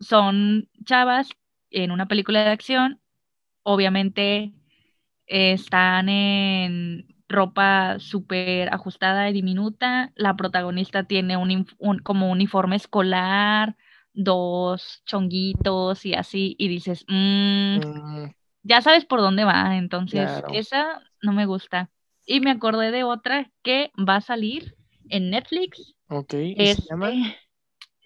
[0.00, 1.30] son chavas
[1.70, 3.02] en una película de acción
[3.62, 4.52] obviamente
[5.26, 10.12] están en ropa súper ajustada y diminuta.
[10.16, 11.66] La protagonista tiene un,
[12.02, 13.76] como uniforme escolar,
[14.14, 18.34] dos chonguitos y así, y dices, mm, mm.
[18.62, 21.90] ya sabes por dónde va, entonces esa no me gusta.
[22.24, 24.76] Y me acordé de otra que va a salir
[25.08, 25.94] en Netflix.
[26.08, 27.10] Ok, ¿se llama?
[27.10, 27.38] Este,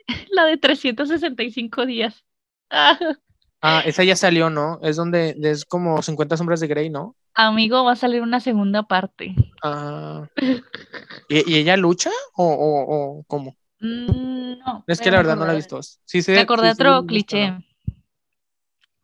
[0.30, 2.24] la de 365 días.
[3.62, 4.78] Ah, esa ya salió, ¿no?
[4.82, 7.16] Es donde es como 50 sombras de Grey, ¿no?
[7.34, 9.34] Amigo, va a salir una segunda parte.
[9.62, 10.28] Ah.
[11.28, 13.56] ¿Y, ella lucha o, o, cómo?
[13.80, 14.84] Mm, no.
[14.86, 15.80] Es que la verdad no la he visto.
[15.82, 17.58] Sí, me acordé de otro cliché.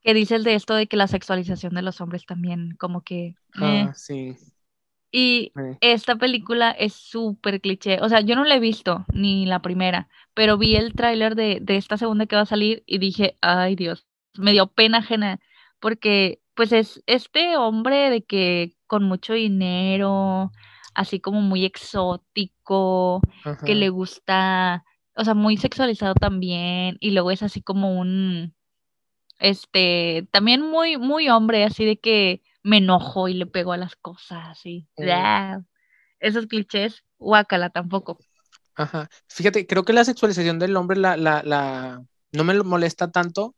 [0.02, 3.34] Que dice el de esto de que la sexualización de los hombres también, como que.
[3.54, 3.92] Ah, eh.
[3.94, 4.36] sí.
[5.14, 5.52] Y
[5.82, 8.00] esta película es súper cliché.
[8.00, 11.58] O sea, yo no la he visto, ni la primera, pero vi el tráiler de,
[11.60, 14.06] de, esta segunda que va a salir y dije, ay Dios,
[14.38, 15.38] me dio pena ajena,
[15.80, 20.50] porque pues es este hombre de que con mucho dinero,
[20.94, 23.20] así como muy exótico,
[23.64, 24.84] que le gusta,
[25.14, 28.54] o sea, muy sexualizado también, y luego es así como un,
[29.38, 33.96] este, también muy, muy hombre, así de que me enojo y le pego a las
[33.96, 34.88] cosas, así.
[34.96, 35.64] Mm.
[36.20, 38.18] Esos clichés, guácala tampoco.
[38.74, 39.08] Ajá.
[39.26, 43.54] Fíjate, creo que la sexualización del hombre la, la, la, no me molesta tanto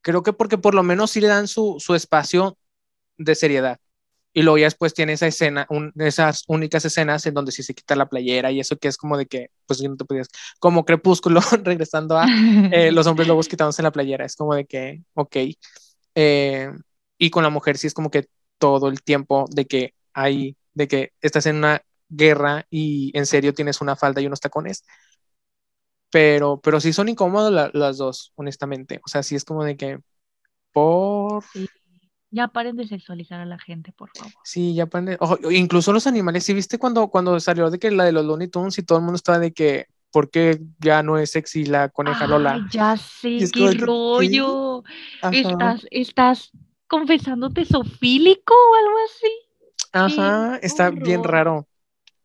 [0.00, 2.56] Creo que porque por lo menos sí le dan su, su espacio
[3.16, 3.78] de seriedad.
[4.32, 5.66] Y luego ya después tiene esa escena,
[5.96, 9.16] esas únicas escenas en donde sí se quita la playera y eso que es como
[9.16, 10.28] de que, pues no te podías,
[10.60, 12.26] como crepúsculo, regresando a
[12.72, 15.36] eh, los hombres lobos quitándose la playera, es como de que, ok.
[16.14, 16.70] Eh,
[17.18, 20.88] y con la mujer sí es como que todo el tiempo de que hay, de
[20.88, 24.84] que estás en una guerra y en serio tienes una falda y unos tacones,
[26.10, 29.00] pero, pero sí son incómodos las dos, honestamente.
[29.04, 29.98] O sea, sí es como de que
[30.72, 31.44] por...
[32.30, 34.32] Ya paren de sexualizar a la gente, por favor.
[34.44, 35.56] Sí, ya paren de...
[35.56, 38.78] incluso los animales, ¿sí viste cuando, cuando salió de que la de los Looney Tunes
[38.78, 42.26] y todo el mundo estaba de que ¿por qué ya no es sexy la coneja
[42.26, 42.66] Lola?
[42.70, 44.82] Ya sé, qué rollo.
[45.30, 46.50] ¿Estás, ¿Estás
[46.86, 50.18] confesándote sofílico o algo así?
[50.20, 51.66] Ajá, está bien raro.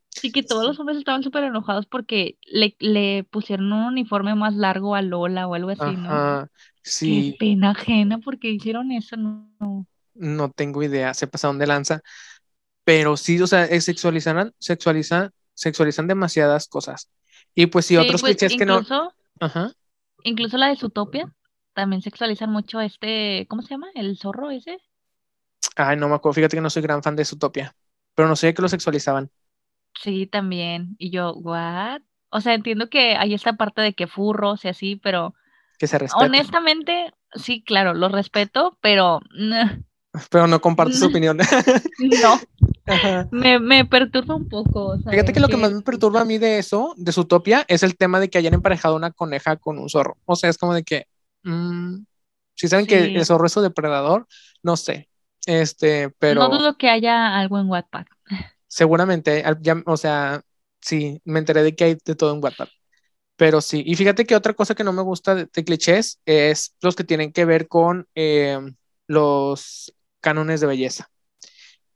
[0.09, 4.53] Sí, que todos los hombres estaban súper enojados porque le, le, pusieron un uniforme más
[4.53, 6.49] largo a Lola o algo así, Ajá,
[6.83, 7.31] Sí.
[7.31, 9.87] Qué pena ajena porque hicieron eso, no.
[10.15, 12.01] No tengo idea, se pasaron de lanza.
[12.83, 17.09] Pero sí, o sea, sexualizan, sexualizan, sexualizan demasiadas cosas.
[17.55, 18.81] Y pues sí, otros pues, clichés que no.
[19.39, 19.71] Ajá.
[20.23, 21.33] Incluso la de Zootopia,
[21.73, 23.87] también sexualizan mucho este, ¿cómo se llama?
[23.95, 24.79] ¿El zorro ese?
[25.75, 27.75] Ay, no me acuerdo, fíjate que no soy gran fan de Zootopia,
[28.15, 29.31] pero no sé que lo sexualizaban.
[29.99, 30.95] Sí, también.
[30.97, 32.01] Y yo, ¿what?
[32.29, 35.35] O sea, entiendo que hay esta parte de que furros y así, pero
[35.77, 36.25] que se respeta.
[36.25, 39.21] honestamente, sí, claro, lo respeto, pero
[40.29, 41.37] Pero no comparto su opinión.
[41.99, 42.39] no.
[43.31, 44.97] Me, me perturba un poco.
[45.09, 47.81] Fíjate que lo que más me perturba a mí de eso, de su topia, es
[47.81, 50.17] el tema de que hayan emparejado una coneja con un zorro.
[50.25, 51.07] O sea, es como de que,
[51.43, 52.03] mm,
[52.55, 54.27] si saben que el zorro es su depredador,
[54.63, 55.07] no sé.
[55.45, 56.41] Este, pero.
[56.41, 58.05] No dudo que haya algo en Wattpad
[58.73, 59.43] seguramente,
[59.85, 60.41] o sea,
[60.81, 62.69] sí, me enteré de que hay de todo en WhatsApp.
[63.35, 66.95] Pero sí, y fíjate que otra cosa que no me gusta de, clichés es los
[66.95, 68.59] que tienen que ver con eh,
[69.07, 69.93] los
[70.23, 71.11] cánones de belleza,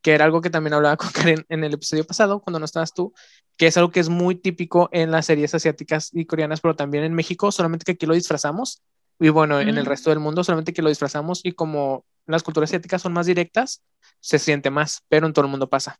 [0.01, 2.93] que era algo que también hablaba con Karen en el episodio pasado, cuando no estabas
[2.93, 3.13] tú,
[3.57, 7.03] que es algo que es muy típico en las series asiáticas y coreanas, pero también
[7.03, 8.83] en México, solamente que aquí lo disfrazamos,
[9.19, 12.69] y bueno, en el resto del mundo, solamente que lo disfrazamos y como las culturas
[12.69, 13.81] asiáticas son más directas,
[14.19, 15.99] se siente más, pero en todo el mundo pasa.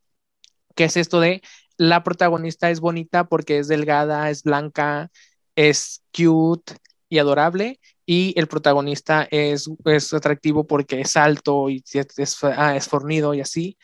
[0.76, 1.42] Que es esto de
[1.78, 5.10] la protagonista es bonita porque es delgada, es blanca,
[5.56, 6.76] es cute
[7.10, 7.80] y adorable,
[8.10, 13.42] y el protagonista es, es atractivo porque es alto y es, ah, es, fornido y
[13.42, 13.78] así.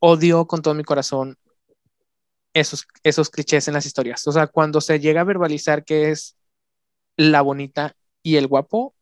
[0.00, 1.38] odio con todo mi corazón
[2.52, 4.26] esos, esos clichés en las historias.
[4.26, 6.36] O sea, cuando se llega a verbalizar que es
[7.16, 8.94] la bonita y el guapo,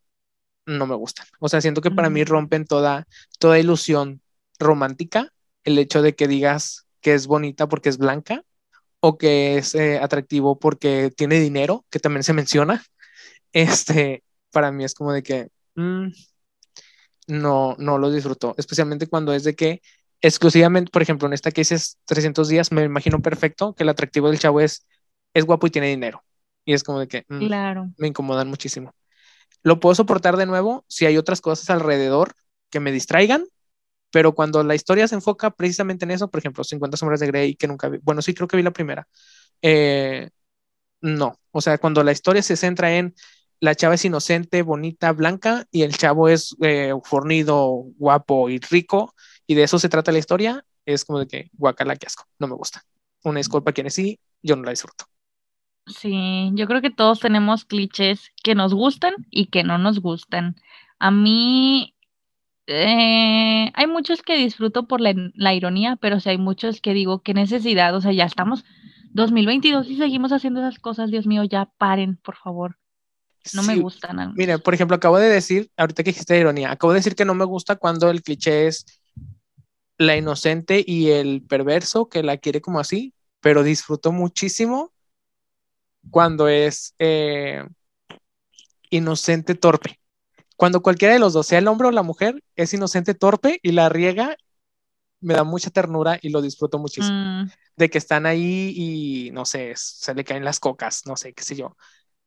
[0.67, 1.27] no me gustan.
[1.41, 3.07] O sea, siento que para mí rompen toda,
[3.39, 4.21] toda ilusión
[4.59, 5.33] romántica
[5.65, 8.45] el hecho de que digas que es bonita porque es blanca
[9.01, 12.85] o que es eh, atractivo porque tiene dinero, que también se menciona.
[13.55, 16.09] Este, para mí es como de que mm,
[17.29, 19.83] no, no lo disfruto, especialmente cuando es de que
[20.21, 24.31] exclusivamente, por ejemplo, en esta que dices 300 días, me imagino perfecto que el atractivo
[24.31, 24.87] del chavo es,
[25.35, 26.25] es guapo y tiene dinero.
[26.65, 27.91] Y es como de que mm, claro.
[27.99, 28.95] me incomodan muchísimo.
[29.65, 32.35] Lo puedo soportar de nuevo si hay otras cosas alrededor
[32.71, 33.45] que me distraigan,
[34.13, 37.55] pero cuando la historia se enfoca precisamente en eso, por ejemplo, 50 sombras de Grey,
[37.57, 39.09] que nunca vi, bueno, sí creo que vi la primera,
[39.63, 40.31] eh,
[41.01, 43.15] no, o sea, cuando la historia se centra en
[43.63, 49.15] la chava es inocente, bonita, blanca, y el chavo es eh, fornido, guapo y rico,
[49.47, 52.49] y de eso se trata la historia, es como de que guacala, que asco, no
[52.49, 52.83] me gusta.
[53.23, 55.05] Una disculpa quienes sí, yo no la disfruto.
[55.87, 60.57] Sí, yo creo que todos tenemos clichés que nos gustan y que no nos gustan.
[60.99, 61.95] A mí
[62.67, 67.23] eh, hay muchos que disfruto por la, la ironía, pero sí hay muchos que digo,
[67.23, 68.65] qué necesidad, o sea, ya estamos
[69.13, 72.82] 2022 y seguimos haciendo esas cosas, Dios mío, ya paren, por favor.
[73.55, 74.35] No me gustan.
[74.35, 77.35] Mira, por ejemplo, acabo de decir, ahorita que dijiste ironía, acabo de decir que no
[77.35, 78.87] me gusta cuando el cliché es
[79.99, 84.93] la inocente y el perverso que la quiere como así, pero disfruto muchísimo
[86.11, 87.65] cuando es eh,
[88.91, 89.99] inocente torpe.
[90.57, 93.73] Cuando cualquiera de los dos, sea el hombre o la mujer, es inocente torpe y
[93.73, 94.37] la riega,
[95.21, 97.17] me da mucha ternura y lo disfruto muchísimo.
[97.17, 97.51] Mm.
[97.77, 101.43] De que están ahí y no sé, se le caen las cocas, no sé, qué
[101.43, 101.77] sé yo.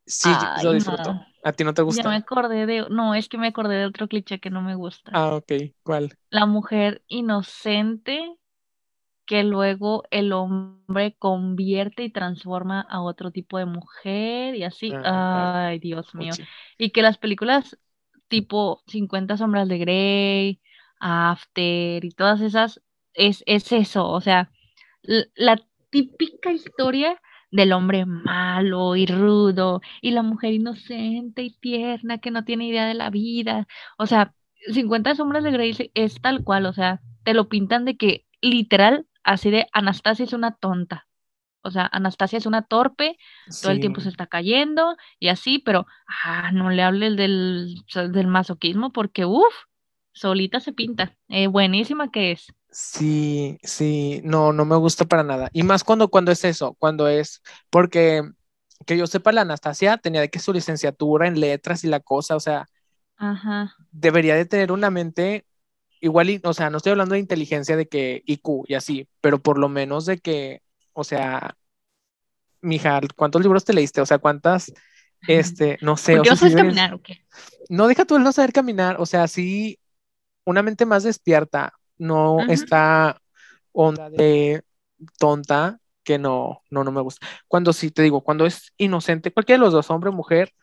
[0.06, 0.30] Sí,
[0.62, 1.20] lo disfruto.
[1.42, 2.08] ¿A ti no te gusta?
[2.08, 4.74] Ya me acordé de, no, es que me acordé de otro cliché que no me
[4.74, 5.12] gusta.
[5.12, 5.52] Ah, ok,
[5.82, 6.16] ¿cuál?
[6.30, 8.36] La mujer inocente
[9.26, 14.92] que luego el hombre convierte y transforma a otro tipo de mujer y así.
[15.04, 16.38] Ah, Ay, Dios mío.
[16.78, 17.78] Y que las películas
[18.28, 20.60] tipo 50 sombras de Grey,
[21.00, 22.82] After y todas esas,
[23.14, 24.50] es, es eso, o sea,
[25.36, 27.20] la típica historia
[27.50, 32.86] del hombre malo y rudo y la mujer inocente y tierna que no tiene idea
[32.86, 33.66] de la vida.
[33.98, 34.34] O sea,
[34.72, 39.06] 50 sombras de Grey es tal cual, o sea, te lo pintan de que literal,
[39.24, 41.06] así de Anastasia es una tonta.
[41.62, 43.16] O sea, Anastasia es una torpe,
[43.60, 45.86] todo el tiempo se está cayendo y así, pero
[46.24, 49.54] ah, no le hables del, del masoquismo porque, uff,
[50.12, 51.16] solita se pinta.
[51.28, 52.54] Eh, buenísima que es.
[52.70, 55.48] Sí, sí, no, no me gusta para nada.
[55.52, 58.22] Y más cuando, cuando es eso, cuando es, porque
[58.84, 62.36] que yo sepa, la Anastasia tenía de que su licenciatura en letras y la cosa,
[62.36, 62.66] o sea,
[63.90, 65.46] debería de tener una mente
[66.00, 69.58] igual, o sea, no estoy hablando de inteligencia de que IQ y así, pero por
[69.58, 70.62] lo menos de que,
[70.92, 71.56] o sea,
[72.60, 74.00] mija, ¿cuántos libros te leíste?
[74.00, 74.72] O sea, ¿cuántas,
[75.26, 76.18] este, no sé.
[76.18, 77.24] o no sabes caminar o qué?
[77.68, 79.80] No, deja tú el no saber caminar, o sea, sí,
[80.44, 83.20] una mente más despierta, no está
[83.72, 84.62] onda de
[85.18, 87.26] tonta que no, no, no me gusta.
[87.48, 90.54] Cuando sí te digo, cuando es inocente, cualquiera de los dos, hombre o mujer,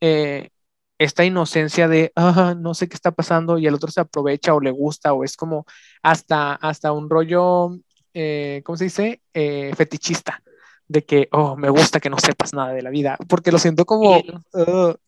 [0.00, 0.50] eh,
[0.98, 4.60] esta inocencia de, ah, no sé qué está pasando y el otro se aprovecha o
[4.60, 5.64] le gusta o es como
[6.02, 7.78] hasta, hasta un rollo,
[8.12, 9.22] eh, ¿cómo se dice?
[9.32, 10.42] Eh, fetichista,
[10.88, 13.84] de que, oh, me gusta que no sepas nada de la vida, porque lo siento
[13.86, 14.20] como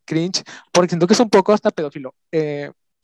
[0.04, 2.14] cringe, porque siento que es un poco hasta pedófilo.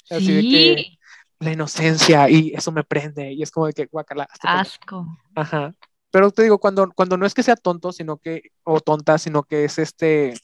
[0.08, 0.98] así de que
[1.38, 4.28] la inocencia y eso me prende y es como de que guacala.
[4.42, 5.06] Asco.
[5.34, 5.74] Ajá.
[6.10, 9.42] Pero te digo, cuando, cuando no es que sea tonto, sino que, o tonta, sino
[9.42, 10.34] que es este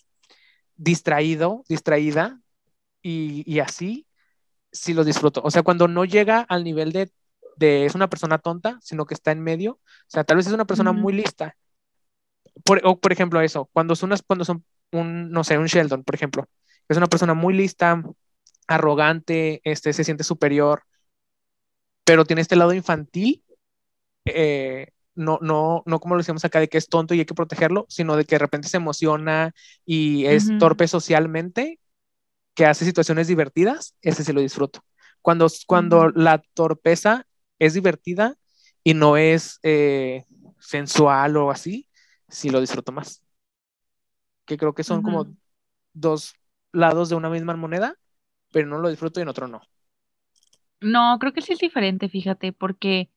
[0.76, 2.40] distraído, distraída
[3.00, 4.06] y, y así,
[4.70, 5.40] sí lo disfruto.
[5.44, 7.10] O sea, cuando no llega al nivel de,
[7.56, 10.52] de, es una persona tonta, sino que está en medio, o sea, tal vez es
[10.52, 11.56] una persona muy lista.
[12.64, 16.14] Por, o por ejemplo, eso, cuando son, cuando son un, no sé, un Sheldon, por
[16.14, 16.46] ejemplo,
[16.88, 18.02] es una persona muy lista,
[18.66, 20.82] arrogante, este, se siente superior,
[22.04, 23.44] pero tiene este lado infantil,
[24.24, 27.34] eh, no, no, no como lo decíamos acá de que es tonto y hay que
[27.34, 29.54] protegerlo, sino de que de repente se emociona
[29.84, 31.78] y es torpe socialmente,
[32.54, 34.84] que hace situaciones divertidas, ese sí lo disfruto.
[35.20, 37.26] Cuando, cuando la torpeza
[37.58, 38.36] es divertida
[38.82, 40.24] y no es eh,
[40.58, 41.88] sensual o así,
[42.28, 43.22] sí lo disfruto más.
[44.44, 45.28] Que creo que son como
[45.92, 46.34] dos
[46.72, 47.96] lados de una misma moneda,
[48.52, 49.62] pero no lo disfruto y en otro no.
[50.80, 53.08] No, creo que sí es diferente, fíjate, porque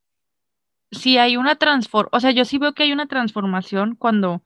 [0.91, 4.43] si hay una transformación, o sea, yo sí veo que hay una transformación cuando,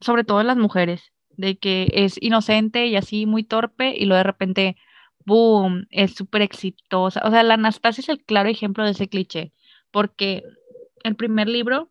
[0.00, 4.18] sobre todo en las mujeres, de que es inocente y así muy torpe y luego
[4.18, 4.76] de repente,
[5.24, 7.20] boom, es súper exitosa.
[7.24, 9.52] O sea, la Anastasia es el claro ejemplo de ese cliché,
[9.90, 10.42] porque
[11.04, 11.88] el primer libro,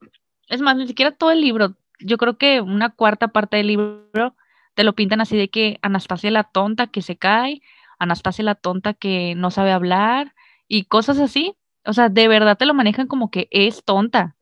[0.47, 4.35] es más, ni siquiera todo el libro, yo creo que una cuarta parte del libro
[4.73, 7.61] te lo pintan así de que Anastasia la tonta que se cae,
[7.99, 10.33] Anastasia la tonta que no sabe hablar
[10.67, 11.55] y cosas así.
[11.85, 14.35] O sea, de verdad te lo manejan como que es tonta.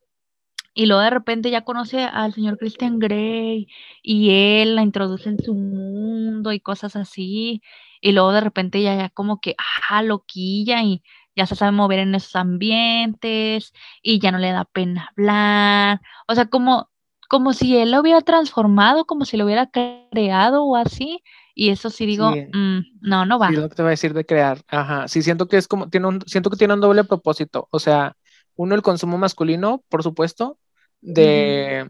[0.76, 3.68] Y luego de repente ya conoce al señor Christian Grey
[4.02, 7.62] y él la introduce en su mundo y cosas así.
[8.02, 9.56] Y luego de repente ya, ya como que,
[9.90, 11.04] ah, loquilla y
[11.36, 16.02] ya se sabe mover en esos ambientes y ya no le da pena hablar.
[16.28, 16.90] O sea, como,
[17.30, 21.24] como si él lo hubiera transformado, como si lo hubiera creado o así.
[21.56, 23.50] Y eso sí digo, mm, no, no va.
[23.50, 24.62] Sí, lo que te voy a decir de crear.
[24.68, 25.08] Ajá.
[25.08, 27.68] Sí, siento que es como, tiene un, siento que tiene un doble propósito.
[27.72, 28.16] O sea,
[28.56, 30.58] uno, el consumo masculino, por supuesto,
[31.02, 31.90] de,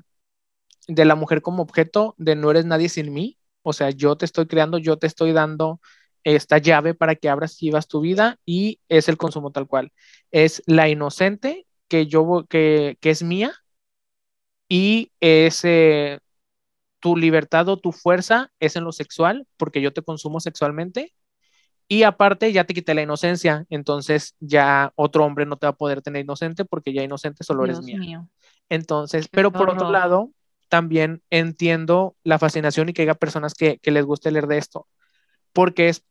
[0.88, 3.38] de la mujer como objeto, de no eres nadie sin mí.
[3.62, 5.80] O sea, yo te estoy creando, yo te estoy dando
[6.24, 9.92] esta llave para que abras y vivas tu vida y es el consumo tal cual.
[10.32, 13.54] Es la inocente que yo, que, que es mía
[14.70, 16.20] y es eh,
[17.04, 21.14] tu libertad o tu fuerza es en lo sexual porque yo te consumo sexualmente
[21.90, 25.76] y aparte ya te quité la inocencia, entonces ya otro hombre no te va a
[25.76, 28.26] poder tener inocente porque ya inocente solo eres mía.
[28.70, 30.32] Entonces, pero por otro lado,
[30.70, 34.88] también entiendo la fascinación y que haya personas que, que les guste leer de esto,
[35.52, 36.06] porque es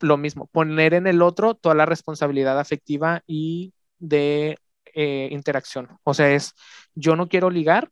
[0.00, 4.58] lo mismo, poner en el otro toda la responsabilidad afectiva y de
[4.94, 5.98] eh, interacción.
[6.04, 6.52] O sea, es,
[6.94, 7.90] yo no quiero ligar,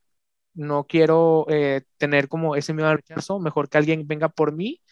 [0.57, 4.83] no quiero eh, tener como ese miedo al rechazo, mejor que alguien venga por mí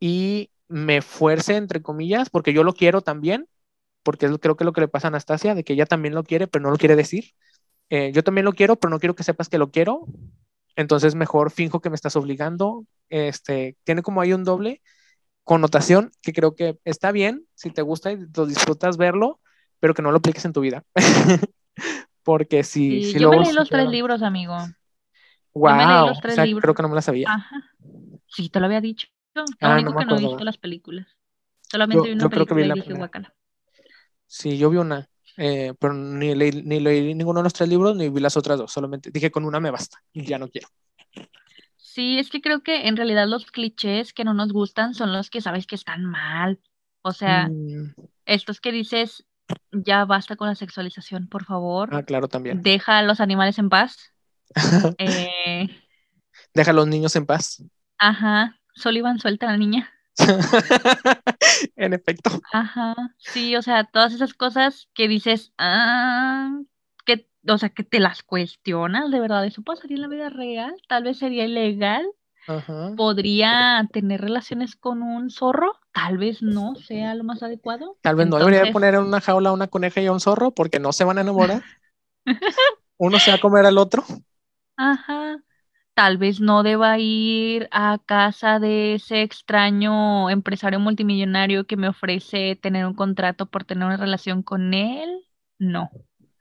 [0.00, 3.48] y me fuerce, entre comillas, porque yo lo quiero también,
[4.02, 6.14] porque es, creo que es lo que le pasa a Anastasia, de que ella también
[6.14, 7.32] lo quiere, pero no lo quiere decir.
[7.90, 10.06] Eh, yo también lo quiero, pero no quiero que sepas que lo quiero.
[10.76, 12.86] Entonces mejor finjo que me estás obligando.
[13.10, 14.82] Este, tiene como ahí un doble
[15.44, 19.40] connotación que creo que está bien si te gusta y lo disfrutas verlo,
[19.80, 20.84] pero que no lo apliques en tu vida.
[22.22, 24.56] Porque si, sí, yo me leí los tres libros, amigo.
[25.54, 26.14] Wow,
[26.60, 27.28] creo que no me la sabía.
[27.30, 27.70] Ajá.
[28.26, 29.08] Sí, te lo había dicho.
[29.34, 31.06] Lo ah, único que no he visto las películas.
[31.62, 33.34] Solamente vi una película y dije guacala.
[34.26, 37.96] Sí, yo vi una, eh, pero ni leí, ni leí ninguno de los tres libros
[37.96, 38.72] ni vi las otras dos.
[38.72, 40.68] Solamente dije con una me basta y ya no quiero.
[41.76, 45.28] Sí, es que creo que en realidad los clichés que no nos gustan son los
[45.28, 46.60] que sabes que están mal.
[47.02, 47.94] O sea, mm.
[48.24, 49.26] estos que dices,
[49.72, 51.90] ya basta con la sexualización, por favor.
[51.92, 52.62] Ah, claro, también.
[52.62, 54.11] Deja a los animales en paz.
[54.98, 55.68] eh,
[56.54, 57.62] Deja a los niños en paz.
[57.98, 58.58] Ajá.
[58.74, 59.92] Sullivan suelta a la niña.
[61.76, 62.30] en efecto.
[62.52, 62.94] Ajá.
[63.18, 66.58] Sí, o sea, todas esas cosas que dices, ah,
[67.04, 70.74] que, o sea, que te las cuestionas, de verdad, ¿eso pasaría en la vida real?
[70.88, 72.06] Tal vez sería ilegal.
[72.48, 72.92] Ajá.
[72.96, 75.78] ¿Podría tener relaciones con un zorro?
[75.92, 77.96] Tal vez no sea lo más adecuado.
[78.00, 80.50] Tal vez no debería poner en una jaula a una coneja y a un zorro
[80.50, 81.62] porque no se van a enamorar.
[82.98, 84.04] Uno se va a comer al otro.
[84.82, 85.36] Ajá.
[85.94, 92.56] Tal vez no deba ir a casa de ese extraño empresario multimillonario que me ofrece
[92.56, 95.24] tener un contrato por tener una relación con él.
[95.58, 95.90] No,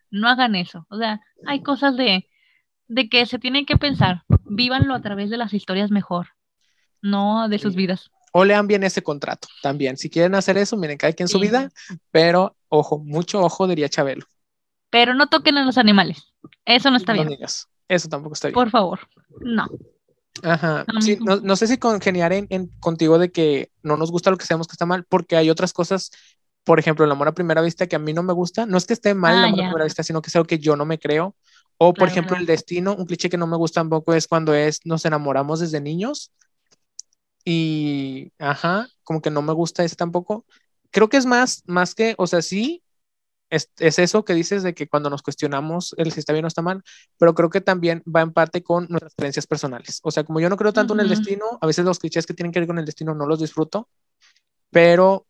[0.09, 0.87] no hagan eso.
[0.89, 2.29] O sea, hay cosas de,
[2.87, 4.23] de que se tienen que pensar.
[4.45, 6.29] Vívanlo a través de las historias mejor,
[7.01, 8.09] no de sus vidas.
[8.31, 9.97] O lean bien ese contrato también.
[9.97, 11.69] Si quieren hacer eso, miren, cada quien en su vida,
[12.09, 14.25] pero ojo, mucho ojo, diría Chabelo.
[14.89, 16.33] Pero no toquen a los animales.
[16.65, 17.29] Eso no está bien.
[17.91, 18.53] Eso tampoco está bien.
[18.53, 18.99] Por favor,
[19.41, 19.67] no.
[20.43, 20.85] Ajá.
[21.01, 22.47] Sí, no, sé si congeniar en,
[22.79, 25.73] contigo de que no nos gusta lo que sabemos que está mal, porque hay otras
[25.73, 26.09] cosas,
[26.63, 28.65] por ejemplo, el amor a primera vista que a mí no me gusta.
[28.65, 30.47] No es que esté mal el ah, amor a primera vista, sino que es algo
[30.47, 31.35] que yo no me creo.
[31.77, 34.79] O, por ejemplo, el destino, un cliché que no me gusta tampoco es cuando es
[34.85, 36.31] nos enamoramos desde niños.
[37.43, 40.45] Y, ajá, como que no me gusta ese tampoco.
[40.91, 42.80] Creo que es más, más que, o sea, sí,
[43.51, 46.61] es, eso que dices de que cuando nos cuestionamos el si está bien o está
[46.61, 46.81] mal,
[47.17, 49.99] pero creo que también va en parte con nuestras creencias personales.
[50.03, 52.33] O sea, como yo no creo tanto en el destino, a veces los clichés que
[52.33, 53.89] tienen que ver con el destino no los disfruto,
[54.69, 55.27] pero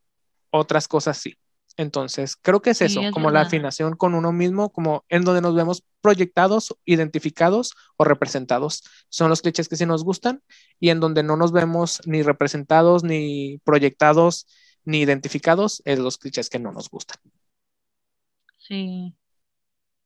[0.51, 1.35] otras cosas sí.
[1.77, 5.55] Entonces, creo que es eso, como la afinación con uno mismo, como en donde nos
[5.55, 8.83] vemos proyectados, identificados o representados.
[9.09, 10.43] Son los clichés que sí nos gustan
[10.79, 14.47] y en donde no nos vemos ni representados, ni proyectados,
[14.83, 17.19] ni identificados, es los clichés que no nos gustan.
[18.71, 19.13] Sí.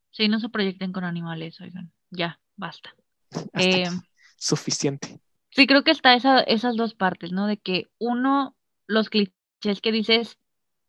[0.09, 1.91] Sí, no se proyecten con animales, oigan.
[2.09, 2.95] Ya, basta.
[3.53, 3.89] Eh,
[4.37, 5.19] suficiente.
[5.49, 7.47] Sí, creo que está esa, esas dos partes, ¿no?
[7.47, 8.55] De que uno,
[8.87, 10.39] los clichés que dices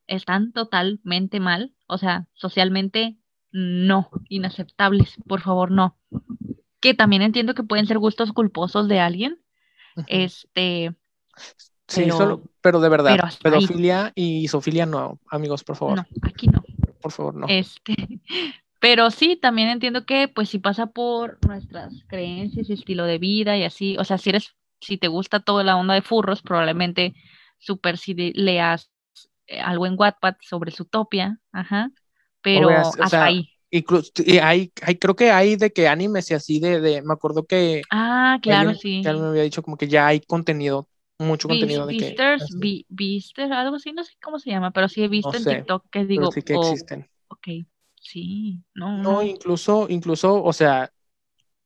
[0.07, 3.19] están totalmente mal, o sea, socialmente
[3.51, 5.99] no, inaceptables, por favor, no.
[6.81, 9.43] Que también entiendo que pueden ser gustos culposos de alguien.
[10.07, 10.95] Este.
[11.89, 15.97] Sí, pero, solo, pero de verdad, pedofilia y isofilia no, amigos, por favor.
[15.97, 16.63] No, aquí no
[17.07, 17.47] por favor, no.
[17.49, 17.95] Este,
[18.81, 23.57] Pero sí, también entiendo que pues si pasa por nuestras creencias y estilo de vida
[23.57, 27.15] y así, o sea, si eres, si te gusta toda la onda de furros, probablemente
[27.59, 28.91] super si leas
[29.47, 31.91] eh, algo en Wattpad sobre su topia, ajá,
[32.43, 33.51] pero hasta ahí.
[33.71, 37.15] Incluso, y hay, hay, creo que hay de que animes y así de, de me
[37.15, 37.83] acuerdo que...
[37.91, 39.01] Ah, claro, sí.
[39.03, 40.89] Que me había dicho como que ya hay contenido,
[41.19, 42.17] mucho contenido de que...
[43.53, 46.31] algo así, no sé cómo se llama, pero sí he visto en TikTok que digo...
[46.31, 47.09] sí que existen.
[47.29, 47.49] Ok,
[48.01, 49.23] sí, no, no.
[49.23, 50.93] incluso, incluso, o sea,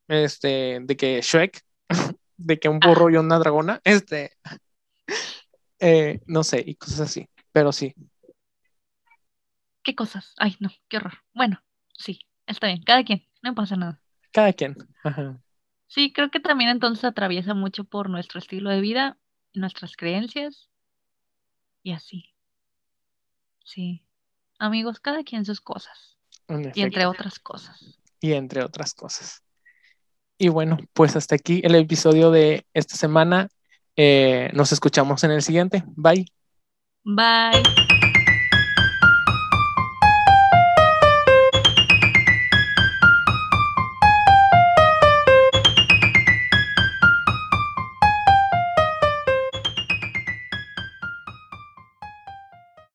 [0.09, 1.62] este, de que Shrek,
[2.36, 4.32] de que un burro y una dragona, este,
[5.78, 7.94] eh, no sé, y cosas así, pero sí.
[9.82, 10.34] ¿Qué cosas?
[10.36, 11.14] Ay, no, qué horror.
[11.34, 11.62] Bueno,
[11.96, 14.01] sí, está bien, cada quien, no pasa nada.
[14.30, 14.76] Cada quien.
[15.88, 19.18] Sí, creo que también entonces atraviesa mucho por nuestro estilo de vida,
[19.55, 20.68] nuestras creencias
[21.82, 22.34] y así.
[23.64, 24.03] Sí.
[24.59, 26.16] Amigos, cada quien sus cosas.
[26.74, 27.98] Y entre otras cosas.
[28.20, 29.42] Y entre otras cosas.
[30.36, 33.48] Y bueno, pues hasta aquí el episodio de esta semana.
[33.96, 35.84] Eh, nos escuchamos en el siguiente.
[35.96, 36.26] Bye.
[37.05, 37.80] Bye.